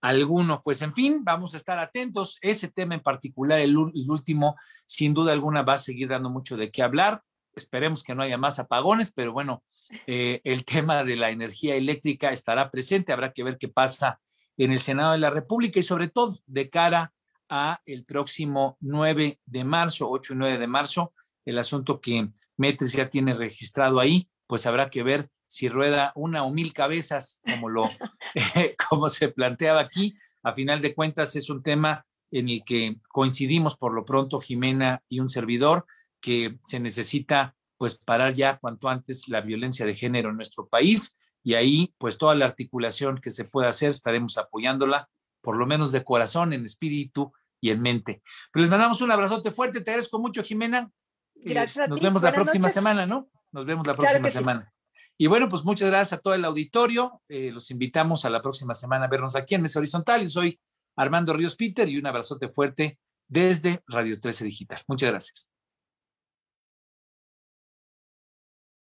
alguno. 0.00 0.62
Pues 0.62 0.80
en 0.80 0.94
fin, 0.94 1.24
vamos 1.24 1.54
a 1.54 1.56
estar 1.56 1.76
atentos. 1.80 2.38
Ese 2.40 2.68
tema 2.68 2.94
en 2.94 3.00
particular, 3.00 3.58
el, 3.58 3.76
último, 3.76 4.54
sin 4.86 5.12
duda 5.12 5.32
alguna 5.32 5.62
va 5.62 5.72
a 5.72 5.78
seguir 5.78 6.06
dando 6.06 6.30
mucho 6.30 6.56
de 6.56 6.70
qué 6.70 6.84
hablar. 6.84 7.20
Esperemos 7.56 8.04
que 8.04 8.14
no 8.14 8.22
haya 8.22 8.38
más 8.38 8.60
apagones, 8.60 9.12
pero 9.12 9.32
bueno, 9.32 9.64
eh, 10.06 10.40
el 10.44 10.64
tema 10.64 11.02
de 11.02 11.16
la 11.16 11.30
energía 11.30 11.74
eléctrica 11.74 12.30
estará 12.30 12.70
presente. 12.70 13.12
Habrá 13.12 13.32
que 13.32 13.42
ver 13.42 13.58
qué 13.58 13.66
pasa 13.66 14.20
en 14.56 14.70
el 14.70 14.78
Senado 14.78 15.10
de 15.10 15.18
la 15.18 15.30
República 15.30 15.80
y 15.80 15.82
sobre 15.82 16.06
todo 16.06 16.38
de 16.46 16.70
cara 16.70 17.12
a 17.48 17.80
el 17.86 18.04
próximo 18.04 18.78
9 18.82 19.40
de 19.44 19.64
marzo, 19.64 20.08
8 20.08 20.34
y 20.34 20.36
9 20.36 20.58
de 20.58 20.66
marzo, 20.68 21.12
el 21.44 21.58
asunto 21.58 22.00
que 22.00 22.28
Metris 22.56 22.92
ya 22.92 23.10
tiene 23.10 23.34
registrado 23.34 23.98
ahí, 23.98 24.28
pues 24.46 24.64
habrá 24.64 24.90
que 24.90 25.02
ver 25.02 25.28
si 25.54 25.68
rueda 25.68 26.12
una 26.16 26.42
o 26.42 26.50
mil 26.50 26.72
cabezas, 26.72 27.40
como, 27.48 27.68
lo, 27.68 27.88
como 28.88 29.08
se 29.08 29.28
planteaba 29.28 29.80
aquí. 29.80 30.14
A 30.42 30.52
final 30.52 30.82
de 30.82 30.94
cuentas, 30.94 31.36
es 31.36 31.48
un 31.48 31.62
tema 31.62 32.04
en 32.32 32.48
el 32.48 32.64
que 32.64 32.96
coincidimos 33.08 33.76
por 33.76 33.94
lo 33.94 34.04
pronto 34.04 34.40
Jimena 34.40 35.02
y 35.08 35.20
un 35.20 35.30
servidor, 35.30 35.86
que 36.20 36.58
se 36.64 36.80
necesita 36.80 37.54
pues 37.78 37.98
parar 37.98 38.34
ya 38.34 38.58
cuanto 38.58 38.88
antes 38.88 39.28
la 39.28 39.40
violencia 39.42 39.86
de 39.86 39.94
género 39.94 40.30
en 40.30 40.36
nuestro 40.36 40.66
país 40.68 41.18
y 41.44 41.54
ahí 41.54 41.94
pues 41.98 42.18
toda 42.18 42.34
la 42.34 42.46
articulación 42.46 43.20
que 43.20 43.30
se 43.30 43.44
pueda 43.44 43.68
hacer 43.68 43.90
estaremos 43.90 44.38
apoyándola 44.38 45.08
por 45.40 45.56
lo 45.56 45.66
menos 45.66 45.92
de 45.92 46.02
corazón, 46.02 46.54
en 46.54 46.64
espíritu 46.64 47.32
y 47.60 47.70
en 47.70 47.82
mente. 47.82 48.22
Pues 48.52 48.62
les 48.62 48.70
mandamos 48.70 49.02
un 49.02 49.12
abrazote 49.12 49.50
fuerte, 49.52 49.82
te 49.82 49.90
agradezco 49.90 50.18
mucho, 50.18 50.42
Jimena. 50.42 50.90
Eh, 51.36 51.54
Nos 51.88 52.00
vemos 52.00 52.22
la 52.22 52.32
próxima 52.32 52.70
semana, 52.70 53.06
¿no? 53.06 53.28
Nos 53.52 53.66
vemos 53.66 53.86
la 53.86 53.94
próxima 53.94 54.28
semana. 54.30 54.73
Y 55.16 55.26
bueno, 55.28 55.48
pues 55.48 55.64
muchas 55.64 55.88
gracias 55.88 56.18
a 56.18 56.22
todo 56.22 56.34
el 56.34 56.44
auditorio. 56.44 57.22
Eh, 57.28 57.50
los 57.52 57.70
invitamos 57.70 58.24
a 58.24 58.30
la 58.30 58.42
próxima 58.42 58.74
semana 58.74 59.04
a 59.04 59.08
vernos 59.08 59.36
aquí 59.36 59.54
en 59.54 59.62
Mesa 59.62 59.78
Horizontal. 59.78 60.22
Yo 60.22 60.30
soy 60.30 60.60
Armando 60.96 61.32
Ríos 61.32 61.56
Peter 61.56 61.88
y 61.88 61.98
un 61.98 62.06
abrazote 62.06 62.48
fuerte 62.48 62.98
desde 63.28 63.82
Radio 63.86 64.20
13 64.20 64.44
Digital. 64.44 64.82
Muchas 64.88 65.10
gracias. 65.10 65.53